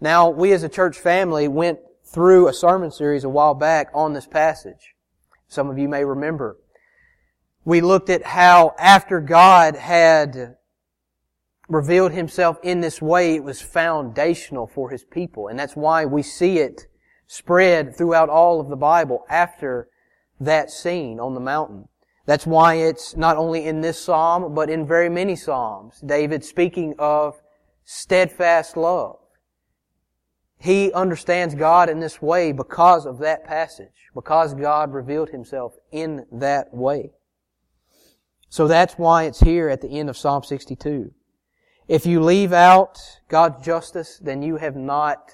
Now, 0.01 0.29
we 0.29 0.53
as 0.53 0.62
a 0.62 0.68
church 0.68 0.99
family 0.99 1.49
went 1.49 1.79
through 2.05 2.49
a 2.49 2.53
sermon 2.53 2.90
series 2.90 3.25
a 3.25 3.29
while 3.29 3.55
back 3.55 3.88
on 3.95 4.12
this 4.12 4.27
passage. 4.27 4.95
Some 5.49 5.71
of 5.71 5.79
you 5.79 5.88
may 5.88 6.05
remember. 6.05 6.59
We 7.64 7.81
looked 7.81 8.11
at 8.11 8.25
how 8.25 8.75
after 8.79 9.21
God 9.21 9.77
had 9.77 10.57
revealed 11.73 12.13
himself 12.13 12.59
in 12.63 12.81
this 12.81 13.01
way, 13.01 13.35
it 13.35 13.45
was 13.45 13.61
foundational 13.61 14.67
for 14.67 14.91
his 14.91 15.05
people. 15.05 15.49
And 15.49 15.59
that's 15.59 15.75
why 15.75 16.05
we 16.05 16.23
see 16.23 16.59
it 16.59 16.87
spread 17.27 17.97
throughout 17.97 18.29
all 18.29 18.61
of 18.61 18.69
the 18.69 18.77
Bible 18.77 19.25
after 19.31 19.89
that 20.39 20.71
scene 20.71 21.19
on 21.19 21.35
the 21.35 21.41
mountain. 21.41 21.89
That's 22.27 22.47
why 22.47 22.75
it's 22.75 23.17
not 23.17 23.37
only 23.37 23.67
in 23.67 23.81
this 23.81 23.99
psalm, 23.99 24.55
but 24.55 24.71
in 24.71 24.87
very 24.87 25.09
many 25.09 25.35
psalms. 25.35 26.01
David 26.05 26.45
speaking 26.45 26.95
of 26.99 27.41
steadfast 27.85 28.77
love. 28.77 29.17
He 30.59 30.93
understands 30.93 31.57
God 31.57 31.89
in 31.89 31.99
this 31.99 32.23
way 32.23 32.53
because 32.53 33.05
of 33.07 33.19
that 33.19 33.45
passage, 33.45 34.11
because 34.15 34.55
God 34.55 34.93
revealed 34.93 35.31
himself 35.31 35.75
in 35.91 36.27
that 36.31 36.73
way. 36.73 37.11
So 38.49 38.69
that's 38.69 38.95
why 38.95 39.25
it's 39.25 39.41
here 39.41 39.69
at 39.69 39.81
the 39.81 39.99
end 39.99 40.09
of 40.09 40.17
Psalm 40.17 40.45
62. 40.45 41.11
If 41.88 42.07
you 42.07 42.21
leave 42.21 42.53
out 42.53 42.99
God's 43.29 43.64
justice, 43.64 44.18
then 44.18 44.42
you 44.42 44.57
have 44.57 44.77
not 44.77 45.33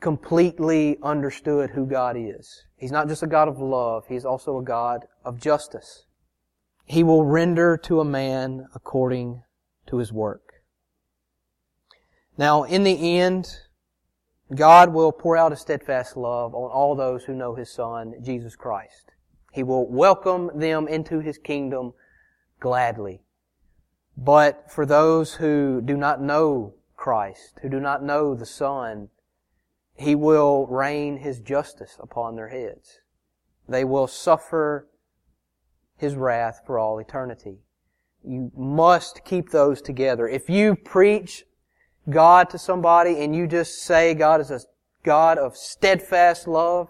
completely 0.00 0.98
understood 1.02 1.70
who 1.70 1.86
God 1.86 2.16
is. 2.16 2.64
He's 2.76 2.92
not 2.92 3.08
just 3.08 3.22
a 3.22 3.26
God 3.26 3.48
of 3.48 3.58
love, 3.58 4.04
He's 4.08 4.24
also 4.24 4.58
a 4.58 4.64
God 4.64 5.06
of 5.24 5.40
justice. 5.40 6.04
He 6.84 7.02
will 7.02 7.24
render 7.24 7.76
to 7.78 8.00
a 8.00 8.04
man 8.04 8.66
according 8.74 9.42
to 9.88 9.98
his 9.98 10.12
work. 10.12 10.48
Now, 12.38 12.62
in 12.62 12.84
the 12.84 13.18
end, 13.18 13.48
God 14.54 14.94
will 14.94 15.12
pour 15.12 15.36
out 15.36 15.52
a 15.52 15.56
steadfast 15.56 16.16
love 16.16 16.54
on 16.54 16.70
all 16.70 16.94
those 16.94 17.24
who 17.24 17.34
know 17.34 17.54
His 17.54 17.70
Son, 17.70 18.14
Jesus 18.22 18.56
Christ. 18.56 19.12
He 19.52 19.62
will 19.62 19.90
welcome 19.90 20.50
them 20.54 20.88
into 20.88 21.18
His 21.20 21.36
kingdom 21.36 21.92
gladly. 22.60 23.22
But 24.20 24.68
for 24.68 24.84
those 24.84 25.34
who 25.34 25.80
do 25.80 25.96
not 25.96 26.20
know 26.20 26.74
Christ, 26.96 27.60
who 27.62 27.68
do 27.68 27.78
not 27.78 28.02
know 28.02 28.34
the 28.34 28.46
Son, 28.46 29.10
He 29.94 30.16
will 30.16 30.66
rain 30.66 31.18
His 31.18 31.38
justice 31.38 31.96
upon 32.00 32.34
their 32.34 32.48
heads. 32.48 33.00
They 33.68 33.84
will 33.84 34.08
suffer 34.08 34.88
His 35.96 36.16
wrath 36.16 36.62
for 36.66 36.80
all 36.80 36.98
eternity. 36.98 37.58
You 38.24 38.50
must 38.56 39.24
keep 39.24 39.50
those 39.50 39.80
together. 39.80 40.26
If 40.26 40.50
you 40.50 40.74
preach 40.74 41.44
God 42.10 42.50
to 42.50 42.58
somebody 42.58 43.22
and 43.22 43.36
you 43.36 43.46
just 43.46 43.82
say 43.82 44.14
God 44.14 44.40
is 44.40 44.50
a 44.50 44.60
God 45.04 45.38
of 45.38 45.56
steadfast 45.56 46.48
love 46.48 46.88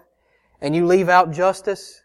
and 0.59 0.75
you 0.75 0.83
leave 0.83 1.09
out 1.09 1.31
justice, 1.31 2.01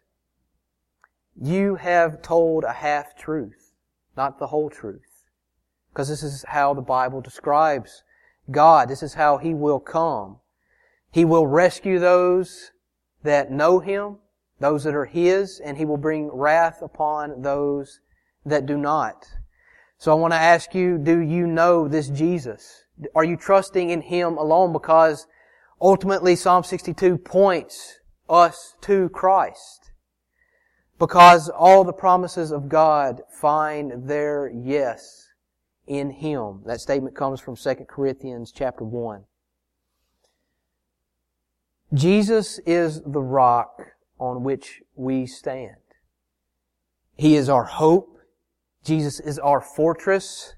you 1.40 1.76
have 1.76 2.20
told 2.20 2.62
a 2.62 2.74
half 2.74 3.16
truth, 3.16 3.72
not 4.18 4.38
the 4.38 4.48
whole 4.48 4.68
truth. 4.68 5.13
Because 5.94 6.08
this 6.08 6.24
is 6.24 6.44
how 6.48 6.74
the 6.74 6.82
Bible 6.82 7.20
describes 7.20 8.02
God. 8.50 8.88
This 8.88 9.00
is 9.00 9.14
how 9.14 9.38
He 9.38 9.54
will 9.54 9.78
come. 9.78 10.38
He 11.12 11.24
will 11.24 11.46
rescue 11.46 12.00
those 12.00 12.72
that 13.22 13.52
know 13.52 13.78
Him, 13.78 14.16
those 14.58 14.82
that 14.82 14.96
are 14.96 15.04
His, 15.04 15.60
and 15.60 15.78
He 15.78 15.84
will 15.84 15.96
bring 15.96 16.32
wrath 16.32 16.82
upon 16.82 17.42
those 17.42 18.00
that 18.44 18.66
do 18.66 18.76
not. 18.76 19.28
So 19.96 20.10
I 20.10 20.16
want 20.16 20.32
to 20.32 20.38
ask 20.38 20.74
you, 20.74 20.98
do 20.98 21.20
you 21.20 21.46
know 21.46 21.86
this 21.86 22.08
Jesus? 22.08 22.86
Are 23.14 23.24
you 23.24 23.36
trusting 23.36 23.90
in 23.90 24.00
Him 24.00 24.36
alone? 24.36 24.72
Because 24.72 25.28
ultimately 25.80 26.34
Psalm 26.34 26.64
62 26.64 27.18
points 27.18 28.00
us 28.28 28.74
to 28.80 29.10
Christ. 29.10 29.92
Because 30.98 31.48
all 31.48 31.84
the 31.84 31.92
promises 31.92 32.50
of 32.50 32.68
God 32.68 33.22
find 33.30 34.08
their 34.08 34.50
yes 34.52 35.23
in 35.86 36.10
Him. 36.10 36.62
That 36.66 36.80
statement 36.80 37.14
comes 37.16 37.40
from 37.40 37.56
2 37.56 37.74
Corinthians 37.88 38.52
chapter 38.52 38.84
1. 38.84 39.24
Jesus 41.92 42.58
is 42.60 43.02
the 43.02 43.20
rock 43.20 43.82
on 44.18 44.42
which 44.42 44.82
we 44.96 45.26
stand. 45.26 45.76
He 47.16 47.36
is 47.36 47.48
our 47.48 47.64
hope. 47.64 48.18
Jesus 48.84 49.20
is 49.20 49.38
our 49.38 49.60
fortress. 49.60 50.54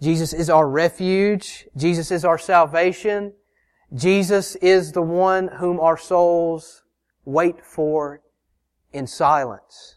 Jesus 0.00 0.32
is 0.32 0.50
our 0.50 0.68
refuge. 0.68 1.66
Jesus 1.76 2.10
is 2.10 2.24
our 2.24 2.38
salvation. 2.38 3.32
Jesus 3.94 4.56
is 4.56 4.92
the 4.92 5.02
one 5.02 5.48
whom 5.48 5.78
our 5.78 5.96
souls 5.96 6.82
wait 7.24 7.64
for 7.64 8.20
in 8.92 9.06
silence. 9.06 9.96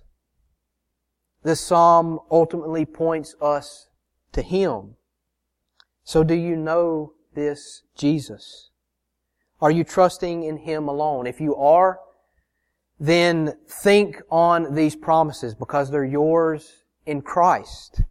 This 1.43 1.61
psalm 1.61 2.19
ultimately 2.29 2.85
points 2.85 3.35
us 3.41 3.88
to 4.39 4.47
Him. 4.47 4.95
So 6.03 6.23
do 6.23 6.33
you 6.33 6.55
know 6.55 7.13
this 7.35 7.83
Jesus? 7.95 8.69
Are 9.61 9.69
you 9.69 9.83
trusting 9.83 10.43
in 10.43 10.57
Him 10.57 10.87
alone? 10.87 11.27
If 11.27 11.41
you 11.41 11.55
are, 11.55 11.99
then 12.99 13.57
think 13.67 14.21
on 14.31 14.73
these 14.75 14.95
promises 14.95 15.53
because 15.55 15.91
they're 15.91 16.05
yours 16.05 16.83
in 17.05 17.21
Christ. 17.21 18.01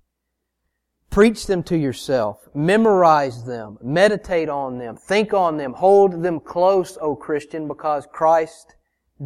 Preach 1.11 1.47
them 1.47 1.63
to 1.65 1.77
yourself. 1.77 2.47
Memorize 2.55 3.45
them. 3.45 3.79
Meditate 3.83 4.51
on 4.51 4.79
them. 4.79 4.97
Think 4.97 5.33
on 5.33 5.57
them. 5.57 5.73
Hold 5.73 6.23
them 6.23 6.41
close, 6.41 6.99
O 7.01 7.17
Christian, 7.17 7.67
because 7.67 8.07
Christ 8.13 8.77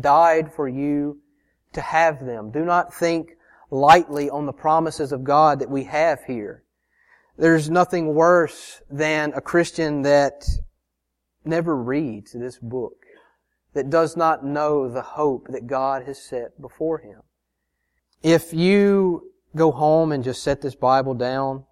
died 0.01 0.53
for 0.55 0.69
you 0.69 1.21
to 1.73 1.81
have 1.81 2.25
them. 2.25 2.53
Do 2.53 2.65
not 2.65 2.95
think 2.95 3.31
lightly 3.71 4.31
on 4.31 4.47
the 4.47 4.53
promises 4.53 5.11
of 5.11 5.25
God 5.25 5.59
that 5.59 5.71
we 5.71 5.85
have 5.85 6.23
here. 6.25 6.63
There's 7.43 7.69
nothing 7.69 8.15
worse 8.15 8.83
than 8.89 9.33
a 9.35 9.41
Christian 9.41 10.03
that 10.03 10.47
never 11.45 11.75
reads 11.75 12.31
this 12.31 12.57
book, 12.57 12.95
that 13.75 13.91
does 13.91 14.17
not 14.17 14.45
know 14.45 14.89
the 14.89 15.03
hope 15.03 15.49
that 15.49 15.67
God 15.67 16.05
has 16.05 16.23
set 16.23 16.63
before 16.63 16.99
him. 16.99 17.23
If 18.23 18.55
you 18.55 19.33
go 19.57 19.73
home 19.73 20.13
and 20.13 20.23
just 20.23 20.45
set 20.45 20.63
this 20.63 20.77
Bible 20.77 21.15
down 21.15 21.65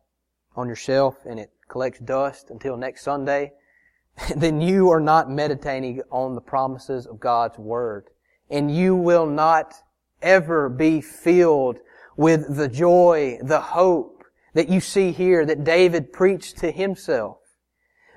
on 0.57 0.67
your 0.67 0.75
shelf 0.75 1.19
and 1.25 1.39
it 1.39 1.53
collects 1.69 2.01
dust 2.01 2.51
until 2.51 2.77
next 2.77 3.05
Sunday, 3.05 3.53
then 4.35 4.61
you 4.61 4.91
are 4.91 4.99
not 4.99 5.31
meditating 5.31 6.03
on 6.11 6.35
the 6.35 6.41
promises 6.41 7.07
of 7.07 7.21
God's 7.21 7.59
Word. 7.59 8.09
And 8.51 8.75
you 8.75 8.97
will 8.97 9.27
not 9.27 9.73
ever 10.21 10.69
be 10.69 11.01
filled 11.01 11.79
with 12.17 12.57
the 12.57 12.67
joy, 12.67 13.39
the 13.41 13.61
hope 13.61 14.20
that 14.55 14.69
you 14.69 14.81
see 14.81 15.13
here 15.13 15.45
that 15.47 15.65
David 15.65 16.13
preached 16.13 16.59
to 16.59 16.71
himself. 16.71 17.39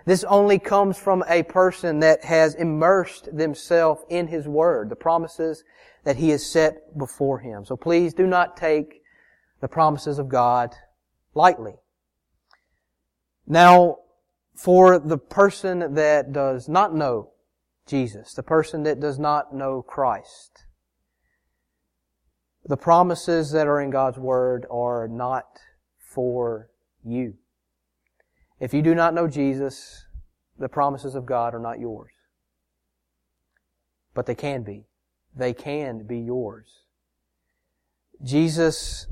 This 0.05 0.23
only 0.25 0.59
comes 0.59 0.97
from 0.97 1.23
a 1.27 1.43
person 1.43 1.99
that 1.99 2.25
has 2.25 2.55
immersed 2.55 3.35
themselves 3.35 4.01
in 4.09 4.27
His 4.27 4.47
Word, 4.47 4.89
the 4.89 4.95
promises 4.95 5.63
that 6.03 6.17
He 6.17 6.29
has 6.29 6.45
set 6.45 6.97
before 6.97 7.39
him. 7.39 7.63
So 7.65 7.77
please 7.77 8.13
do 8.13 8.27
not 8.27 8.57
take 8.57 9.01
the 9.61 9.67
promises 9.69 10.19
of 10.19 10.27
God 10.27 10.75
lightly. 11.33 11.75
Now, 13.47 13.99
for 14.55 14.99
the 14.99 15.17
person 15.17 15.95
that 15.95 16.33
does 16.33 16.67
not 16.67 16.93
know 16.93 17.31
Jesus, 17.87 18.33
the 18.33 18.43
person 18.43 18.83
that 18.83 18.99
does 18.99 19.17
not 19.17 19.55
know 19.55 19.81
Christ, 19.81 20.65
the 22.65 22.77
promises 22.77 23.51
that 23.51 23.67
are 23.67 23.81
in 23.81 23.89
God's 23.89 24.19
Word 24.19 24.65
are 24.69 25.07
not 25.07 25.45
for 26.13 26.69
you. 27.03 27.33
If 28.59 28.73
you 28.73 28.81
do 28.81 28.95
not 28.95 29.13
know 29.13 29.27
Jesus, 29.27 30.05
the 30.57 30.69
promises 30.69 31.15
of 31.15 31.25
God 31.25 31.53
are 31.53 31.59
not 31.59 31.79
yours. 31.79 32.11
But 34.13 34.25
they 34.25 34.35
can 34.35 34.63
be. 34.63 34.85
They 35.35 35.53
can 35.53 36.05
be 36.05 36.19
yours. 36.19 36.83
Jesus 38.23 39.07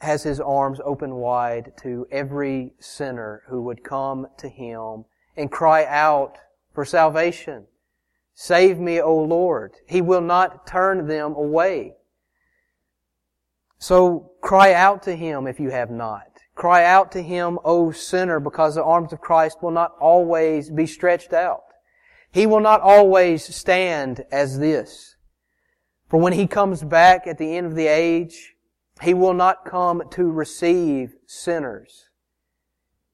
has 0.00 0.22
his 0.22 0.38
arms 0.38 0.80
open 0.84 1.16
wide 1.16 1.72
to 1.82 2.06
every 2.10 2.72
sinner 2.78 3.42
who 3.48 3.62
would 3.62 3.82
come 3.82 4.26
to 4.38 4.48
him 4.48 5.04
and 5.36 5.50
cry 5.50 5.84
out 5.86 6.38
for 6.74 6.84
salvation. 6.84 7.66
Save 8.34 8.78
me, 8.78 9.00
O 9.00 9.16
Lord. 9.16 9.72
He 9.88 10.00
will 10.00 10.20
not 10.20 10.66
turn 10.66 11.08
them 11.08 11.34
away. 11.34 11.94
So 13.78 14.32
cry 14.40 14.72
out 14.72 15.02
to 15.04 15.14
him 15.14 15.46
if 15.46 15.60
you 15.60 15.70
have 15.70 15.90
not. 15.90 16.26
Cry 16.54 16.84
out 16.84 17.12
to 17.12 17.22
him, 17.22 17.58
O 17.64 17.92
sinner, 17.92 18.40
because 18.40 18.74
the 18.74 18.84
arms 18.84 19.12
of 19.12 19.20
Christ 19.20 19.62
will 19.62 19.70
not 19.70 19.92
always 20.00 20.70
be 20.70 20.86
stretched 20.86 21.32
out. 21.32 21.62
He 22.32 22.46
will 22.46 22.60
not 22.60 22.80
always 22.80 23.54
stand 23.54 24.24
as 24.32 24.58
this. 24.58 25.16
For 26.08 26.18
when 26.18 26.32
he 26.32 26.46
comes 26.46 26.82
back 26.82 27.26
at 27.26 27.38
the 27.38 27.56
end 27.56 27.66
of 27.66 27.74
the 27.74 27.86
age, 27.86 28.54
he 29.02 29.14
will 29.14 29.34
not 29.34 29.64
come 29.64 30.02
to 30.10 30.30
receive 30.30 31.14
sinners. 31.26 32.08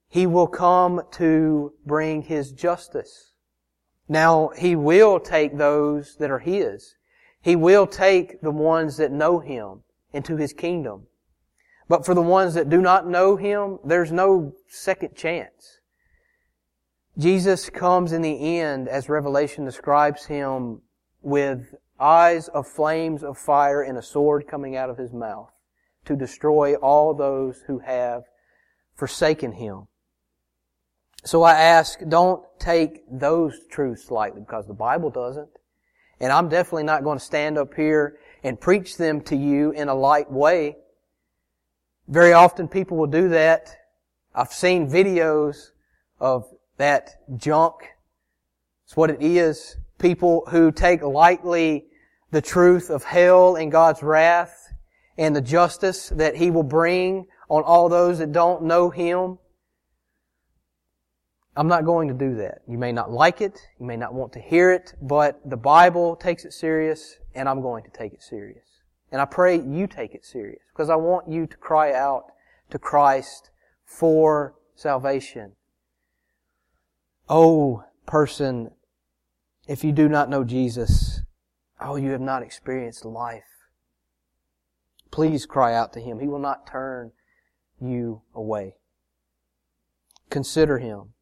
He 0.07 0.25
will 0.25 0.47
come 0.47 1.01
to 1.11 1.73
bring 1.85 2.23
His 2.23 2.51
justice. 2.51 3.33
Now, 4.07 4.49
He 4.57 4.75
will 4.75 5.19
take 5.19 5.57
those 5.57 6.15
that 6.19 6.31
are 6.31 6.39
His. 6.39 6.95
He 7.41 7.55
will 7.55 7.85
take 7.85 8.41
the 8.41 8.51
ones 8.51 8.97
that 8.97 9.11
know 9.11 9.39
Him 9.39 9.83
into 10.15 10.37
His 10.37 10.53
kingdom. 10.53 11.07
But 11.87 12.05
for 12.05 12.15
the 12.15 12.21
ones 12.21 12.55
that 12.55 12.69
do 12.69 12.81
not 12.81 13.07
know 13.07 13.35
Him, 13.35 13.79
there's 13.85 14.11
no 14.11 14.53
second 14.67 15.15
chance. 15.15 15.79
Jesus 17.17 17.69
comes 17.69 18.11
in 18.11 18.21
the 18.21 18.59
end, 18.59 18.87
as 18.87 19.07
Revelation 19.07 19.65
describes 19.65 20.25
Him, 20.25 20.81
with 21.21 21.75
eyes 21.99 22.47
of 22.49 22.67
flames 22.67 23.23
of 23.23 23.37
fire 23.37 23.81
and 23.81 23.97
a 23.97 24.01
sword 24.01 24.47
coming 24.47 24.75
out 24.75 24.89
of 24.89 24.97
His 24.97 25.13
mouth 25.13 25.51
to 26.05 26.15
destroy 26.15 26.75
all 26.75 27.13
those 27.13 27.63
who 27.67 27.79
have 27.79 28.23
forsaken 28.95 29.53
Him. 29.53 29.87
So 31.23 31.41
I 31.41 31.53
ask, 31.53 31.99
don't 32.07 32.43
take 32.59 33.01
those 33.11 33.59
truths 33.69 34.11
lightly 34.11 34.41
because 34.41 34.67
the 34.67 34.73
Bible 34.73 35.09
doesn't. 35.09 35.49
And 36.19 36.31
I'm 36.31 36.49
definitely 36.49 36.83
not 36.83 37.03
going 37.03 37.17
to 37.17 37.25
stand 37.25 37.57
up 37.57 37.73
here 37.73 38.17
and 38.45 38.61
preach 38.61 38.97
them 38.97 39.21
to 39.21 39.35
you 39.35 39.71
in 39.71 39.89
a 39.89 39.95
light 39.95 40.31
way. 40.31 40.77
Very 42.07 42.31
often 42.31 42.67
people 42.67 42.95
will 42.95 43.07
do 43.07 43.29
that. 43.29 43.75
I've 44.35 44.53
seen 44.53 44.87
videos 44.87 45.71
of 46.19 46.47
that 46.77 47.23
junk. 47.37 47.73
It's 48.85 48.95
what 48.95 49.09
it 49.09 49.17
is. 49.19 49.77
People 49.97 50.43
who 50.51 50.71
take 50.71 51.01
lightly 51.01 51.87
the 52.29 52.41
truth 52.41 52.91
of 52.91 53.03
hell 53.03 53.55
and 53.55 53.71
God's 53.71 54.03
wrath 54.03 54.71
and 55.17 55.35
the 55.35 55.41
justice 55.41 56.09
that 56.09 56.35
He 56.35 56.51
will 56.51 56.61
bring 56.61 57.25
on 57.49 57.63
all 57.63 57.89
those 57.89 58.19
that 58.19 58.31
don't 58.31 58.61
know 58.61 58.91
Him. 58.91 59.39
I'm 61.55 61.67
not 61.67 61.83
going 61.83 62.09
to 62.09 62.13
do 62.13 62.35
that. 62.35 62.61
You 62.67 62.77
may 62.77 62.91
not 62.91 63.09
like 63.09 63.41
it, 63.41 63.59
you 63.79 63.87
may 63.87 63.97
not 63.97 64.13
want 64.13 64.33
to 64.33 64.39
hear 64.39 64.71
it, 64.71 64.93
but 65.01 65.39
the 65.49 65.57
Bible 65.57 66.15
takes 66.15 66.45
it 66.45 66.53
serious, 66.53 67.17
and 67.35 67.47
I'm 67.47 67.61
going 67.61 67.83
to 67.83 67.91
take 67.91 68.13
it 68.13 68.23
serious. 68.23 68.65
And 69.11 69.21
I 69.21 69.25
pray 69.25 69.59
you 69.59 69.85
take 69.87 70.15
it 70.15 70.25
serious, 70.25 70.61
because 70.73 70.89
I 70.89 70.95
want 70.95 71.29
you 71.29 71.45
to 71.45 71.57
cry 71.57 71.93
out 71.93 72.31
to 72.71 72.79
Christ 72.79 73.51
for 73.85 74.55
salvation. 74.75 75.53
Oh, 77.29 77.83
person, 78.05 78.71
if 79.67 79.83
you 79.83 79.91
do 79.91 80.09
not 80.09 80.29
know 80.29 80.43
Jesus, 80.43 81.21
oh, 81.79 81.95
you 81.95 82.11
have 82.11 82.21
not 82.21 82.43
experienced 82.43 83.05
life. 83.05 83.43
Please 85.11 85.45
cry 85.45 85.73
out 85.73 85.93
to 85.93 85.99
Him. 85.99 86.19
He 86.19 86.27
will 86.27 86.39
not 86.39 86.67
turn 86.67 87.11
you 87.79 88.21
away. 88.33 88.75
Consider 90.29 90.79
Him. 90.79 91.13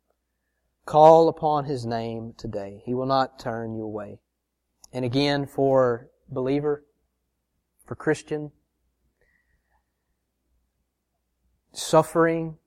Call 0.85 1.29
upon 1.29 1.65
His 1.65 1.85
name 1.85 2.33
today. 2.37 2.81
He 2.85 2.93
will 2.93 3.05
not 3.05 3.39
turn 3.39 3.73
you 3.75 3.83
away. 3.83 4.19
And 4.93 5.03
again, 5.03 5.47
for 5.47 6.09
believer, 6.29 6.85
for 7.85 7.95
Christian, 7.95 8.51
suffering, 11.73 12.57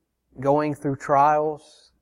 going 0.41 0.75
through 0.75 0.97
trials, 0.97 1.93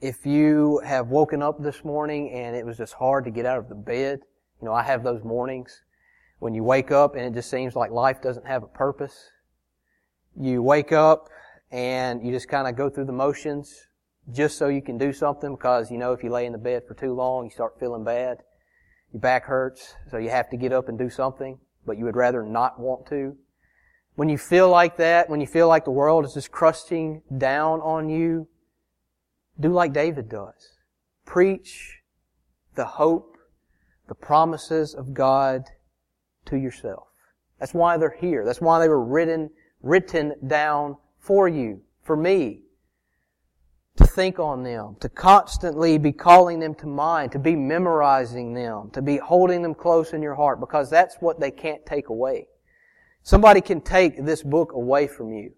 if 0.00 0.24
you 0.24 0.80
have 0.84 1.08
woken 1.08 1.42
up 1.42 1.60
this 1.60 1.84
morning 1.84 2.30
and 2.30 2.54
it 2.54 2.64
was 2.64 2.76
just 2.76 2.94
hard 2.94 3.24
to 3.24 3.30
get 3.30 3.44
out 3.44 3.58
of 3.58 3.68
the 3.68 3.74
bed, 3.74 4.20
you 4.60 4.66
know, 4.66 4.72
I 4.72 4.84
have 4.84 5.02
those 5.02 5.24
mornings 5.24 5.82
when 6.38 6.54
you 6.54 6.62
wake 6.62 6.92
up 6.92 7.16
and 7.16 7.24
it 7.24 7.34
just 7.34 7.50
seems 7.50 7.74
like 7.74 7.90
life 7.90 8.22
doesn't 8.22 8.46
have 8.46 8.62
a 8.62 8.68
purpose. 8.68 9.30
You 10.38 10.62
wake 10.62 10.92
up 10.92 11.28
and 11.72 12.24
you 12.24 12.30
just 12.30 12.48
kind 12.48 12.68
of 12.68 12.76
go 12.76 12.88
through 12.88 13.06
the 13.06 13.12
motions 13.12 13.88
just 14.32 14.58
so 14.58 14.68
you 14.68 14.82
can 14.82 14.98
do 14.98 15.12
something 15.12 15.54
because 15.54 15.90
you 15.90 15.98
know 15.98 16.12
if 16.12 16.22
you 16.22 16.30
lay 16.30 16.46
in 16.46 16.52
the 16.52 16.58
bed 16.58 16.82
for 16.86 16.94
too 16.94 17.14
long, 17.14 17.44
you 17.44 17.50
start 17.50 17.78
feeling 17.80 18.04
bad. 18.04 18.38
Your 19.16 19.20
back 19.22 19.46
hurts, 19.46 19.94
so 20.10 20.18
you 20.18 20.28
have 20.28 20.50
to 20.50 20.58
get 20.58 20.74
up 20.74 20.90
and 20.90 20.98
do 20.98 21.08
something, 21.08 21.58
but 21.86 21.96
you 21.96 22.04
would 22.04 22.16
rather 22.16 22.42
not 22.42 22.78
want 22.78 23.06
to. 23.06 23.34
When 24.14 24.28
you 24.28 24.36
feel 24.36 24.68
like 24.68 24.98
that, 24.98 25.30
when 25.30 25.40
you 25.40 25.46
feel 25.46 25.68
like 25.68 25.86
the 25.86 25.90
world 25.90 26.26
is 26.26 26.34
just 26.34 26.52
crushing 26.52 27.22
down 27.38 27.80
on 27.80 28.10
you, 28.10 28.46
do 29.58 29.72
like 29.72 29.94
David 29.94 30.28
does. 30.28 30.76
Preach 31.24 32.02
the 32.74 32.84
hope, 32.84 33.38
the 34.06 34.14
promises 34.14 34.92
of 34.92 35.14
God 35.14 35.64
to 36.44 36.58
yourself. 36.58 37.06
That's 37.58 37.72
why 37.72 37.96
they're 37.96 38.18
here. 38.20 38.44
That's 38.44 38.60
why 38.60 38.80
they 38.80 38.88
were 38.90 39.02
written, 39.02 39.48
written 39.80 40.34
down 40.46 40.98
for 41.20 41.48
you, 41.48 41.80
for 42.02 42.18
me. 42.18 42.64
Think 44.16 44.38
on 44.38 44.62
them, 44.62 44.96
to 45.00 45.10
constantly 45.10 45.98
be 45.98 46.10
calling 46.10 46.58
them 46.58 46.74
to 46.76 46.86
mind, 46.86 47.32
to 47.32 47.38
be 47.38 47.54
memorizing 47.54 48.54
them, 48.54 48.88
to 48.94 49.02
be 49.02 49.18
holding 49.18 49.60
them 49.60 49.74
close 49.74 50.14
in 50.14 50.22
your 50.22 50.34
heart, 50.34 50.58
because 50.58 50.88
that's 50.88 51.16
what 51.16 51.38
they 51.38 51.50
can't 51.50 51.84
take 51.84 52.08
away. 52.08 52.48
Somebody 53.22 53.60
can 53.60 53.82
take 53.82 54.24
this 54.24 54.42
book 54.42 54.72
away 54.72 55.06
from 55.06 55.34
you. 55.34 55.52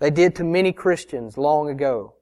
They 0.00 0.10
did 0.10 0.34
to 0.34 0.44
many 0.44 0.72
Christians 0.72 1.38
long 1.38 1.70
ago. 1.70 2.16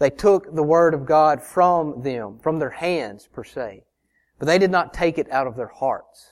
They 0.00 0.10
took 0.10 0.52
the 0.52 0.64
Word 0.64 0.92
of 0.92 1.06
God 1.06 1.40
from 1.40 2.02
them, 2.02 2.40
from 2.42 2.58
their 2.58 2.70
hands 2.70 3.28
per 3.32 3.44
se. 3.44 3.84
But 4.40 4.46
they 4.46 4.58
did 4.58 4.72
not 4.72 4.92
take 4.92 5.18
it 5.18 5.30
out 5.30 5.46
of 5.46 5.54
their 5.54 5.68
hearts. 5.68 6.30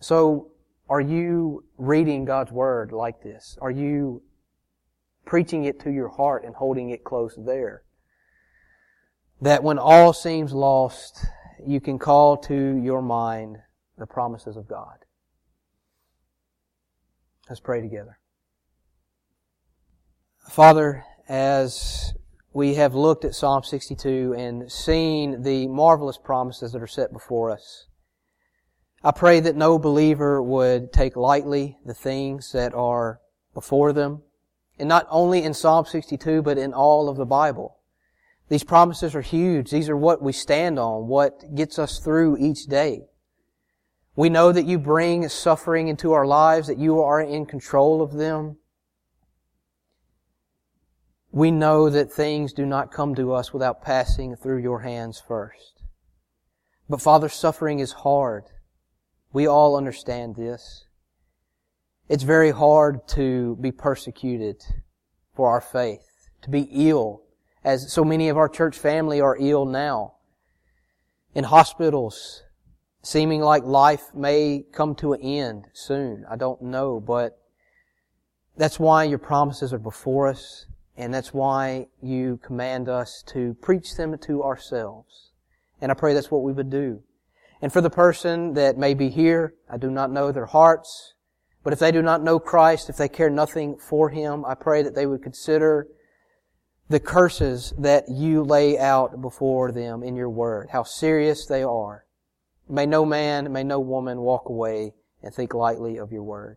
So, 0.00 0.50
are 0.88 1.00
you 1.00 1.66
reading 1.76 2.24
God's 2.24 2.50
Word 2.50 2.90
like 2.90 3.22
this? 3.22 3.56
Are 3.60 3.70
you 3.70 4.22
preaching 5.28 5.64
it 5.64 5.78
to 5.80 5.90
your 5.90 6.08
heart 6.08 6.44
and 6.44 6.54
holding 6.54 6.90
it 6.90 7.04
close 7.04 7.38
there? 7.38 7.82
That 9.42 9.62
when 9.62 9.78
all 9.78 10.12
seems 10.12 10.52
lost, 10.52 11.26
you 11.64 11.80
can 11.80 11.98
call 11.98 12.38
to 12.38 12.76
your 12.76 13.02
mind 13.02 13.58
the 13.98 14.06
promises 14.06 14.56
of 14.56 14.66
God. 14.66 14.96
Let's 17.48 17.60
pray 17.60 17.82
together. 17.82 18.18
Father, 20.48 21.04
as 21.28 22.14
we 22.54 22.74
have 22.74 22.94
looked 22.94 23.26
at 23.26 23.34
Psalm 23.34 23.62
62 23.62 24.34
and 24.36 24.72
seen 24.72 25.42
the 25.42 25.68
marvelous 25.68 26.16
promises 26.16 26.72
that 26.72 26.82
are 26.82 26.86
set 26.86 27.12
before 27.12 27.50
us, 27.50 27.86
I 29.04 29.10
pray 29.10 29.40
that 29.40 29.56
no 29.56 29.78
believer 29.78 30.42
would 30.42 30.92
take 30.92 31.16
lightly 31.16 31.76
the 31.84 31.94
things 31.94 32.52
that 32.52 32.74
are 32.74 33.20
before 33.54 33.92
them. 33.92 34.22
And 34.78 34.88
not 34.88 35.06
only 35.10 35.42
in 35.42 35.54
Psalm 35.54 35.84
62, 35.84 36.42
but 36.42 36.58
in 36.58 36.72
all 36.72 37.08
of 37.08 37.16
the 37.16 37.26
Bible. 37.26 37.78
These 38.48 38.64
promises 38.64 39.14
are 39.14 39.20
huge. 39.20 39.70
These 39.70 39.88
are 39.88 39.96
what 39.96 40.22
we 40.22 40.32
stand 40.32 40.78
on, 40.78 41.08
what 41.08 41.54
gets 41.54 41.78
us 41.78 41.98
through 41.98 42.38
each 42.38 42.64
day. 42.66 43.02
We 44.16 44.30
know 44.30 44.50
that 44.50 44.66
you 44.66 44.78
bring 44.78 45.28
suffering 45.28 45.88
into 45.88 46.12
our 46.12 46.26
lives, 46.26 46.66
that 46.66 46.78
you 46.78 47.00
are 47.02 47.20
in 47.20 47.46
control 47.46 48.02
of 48.02 48.14
them. 48.14 48.56
We 51.30 51.50
know 51.50 51.90
that 51.90 52.10
things 52.10 52.52
do 52.52 52.66
not 52.66 52.90
come 52.90 53.14
to 53.16 53.32
us 53.32 53.52
without 53.52 53.82
passing 53.82 54.34
through 54.34 54.58
your 54.58 54.80
hands 54.80 55.20
first. 55.20 55.82
But 56.88 57.02
Father, 57.02 57.28
suffering 57.28 57.80
is 57.80 57.92
hard. 57.92 58.44
We 59.32 59.46
all 59.46 59.76
understand 59.76 60.36
this. 60.36 60.86
It's 62.08 62.22
very 62.22 62.52
hard 62.52 63.06
to 63.08 63.58
be 63.60 63.70
persecuted 63.70 64.64
for 65.36 65.50
our 65.50 65.60
faith, 65.60 66.30
to 66.40 66.48
be 66.48 66.66
ill, 66.72 67.20
as 67.62 67.92
so 67.92 68.02
many 68.02 68.30
of 68.30 68.38
our 68.38 68.48
church 68.48 68.78
family 68.78 69.20
are 69.20 69.36
ill 69.38 69.66
now. 69.66 70.14
In 71.34 71.44
hospitals, 71.44 72.44
seeming 73.02 73.42
like 73.42 73.64
life 73.64 74.14
may 74.14 74.64
come 74.72 74.94
to 74.94 75.12
an 75.12 75.20
end 75.20 75.66
soon. 75.74 76.24
I 76.30 76.36
don't 76.36 76.62
know, 76.62 76.98
but 76.98 77.38
that's 78.56 78.80
why 78.80 79.04
your 79.04 79.18
promises 79.18 79.74
are 79.74 79.78
before 79.78 80.28
us, 80.28 80.64
and 80.96 81.12
that's 81.12 81.34
why 81.34 81.88
you 82.00 82.40
command 82.42 82.88
us 82.88 83.22
to 83.34 83.52
preach 83.60 83.96
them 83.96 84.16
to 84.16 84.42
ourselves. 84.42 85.32
And 85.82 85.92
I 85.92 85.94
pray 85.94 86.14
that's 86.14 86.30
what 86.30 86.42
we 86.42 86.54
would 86.54 86.70
do. 86.70 87.02
And 87.60 87.70
for 87.70 87.82
the 87.82 87.90
person 87.90 88.54
that 88.54 88.78
may 88.78 88.94
be 88.94 89.10
here, 89.10 89.52
I 89.68 89.76
do 89.76 89.90
not 89.90 90.10
know 90.10 90.32
their 90.32 90.46
hearts, 90.46 91.12
but 91.68 91.74
if 91.74 91.80
they 91.80 91.92
do 91.92 92.00
not 92.00 92.22
know 92.22 92.38
Christ, 92.38 92.88
if 92.88 92.96
they 92.96 93.10
care 93.10 93.28
nothing 93.28 93.76
for 93.76 94.08
Him, 94.08 94.42
I 94.46 94.54
pray 94.54 94.82
that 94.82 94.94
they 94.94 95.04
would 95.04 95.22
consider 95.22 95.86
the 96.88 96.98
curses 96.98 97.74
that 97.76 98.08
you 98.08 98.42
lay 98.42 98.78
out 98.78 99.20
before 99.20 99.70
them 99.70 100.02
in 100.02 100.16
your 100.16 100.30
word, 100.30 100.70
how 100.72 100.82
serious 100.82 101.44
they 101.44 101.62
are. 101.62 102.06
May 102.70 102.86
no 102.86 103.04
man, 103.04 103.52
may 103.52 103.64
no 103.64 103.80
woman 103.80 104.20
walk 104.20 104.48
away 104.48 104.94
and 105.22 105.34
think 105.34 105.52
lightly 105.52 105.98
of 105.98 106.10
your 106.10 106.22
word. 106.22 106.56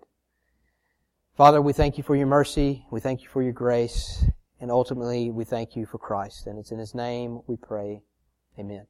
Father, 1.35 1.61
we 1.61 1.73
thank 1.73 1.97
you 1.97 2.05
for 2.05 2.15
your 2.15 2.27
mercy. 2.27 2.85
We 2.89 3.01
thank 3.01 3.21
you 3.21 3.27
for 3.27 3.43
your 3.43 3.51
grace. 3.51 4.23
And 4.61 4.71
ultimately, 4.71 5.29
we 5.29 5.43
thank 5.43 5.75
you 5.75 5.85
for 5.85 5.97
Christ. 5.97 6.47
And 6.47 6.57
it's 6.57 6.71
in 6.71 6.79
his 6.79 6.95
name 6.95 7.41
we 7.47 7.57
pray. 7.57 8.01
Amen. 8.57 8.85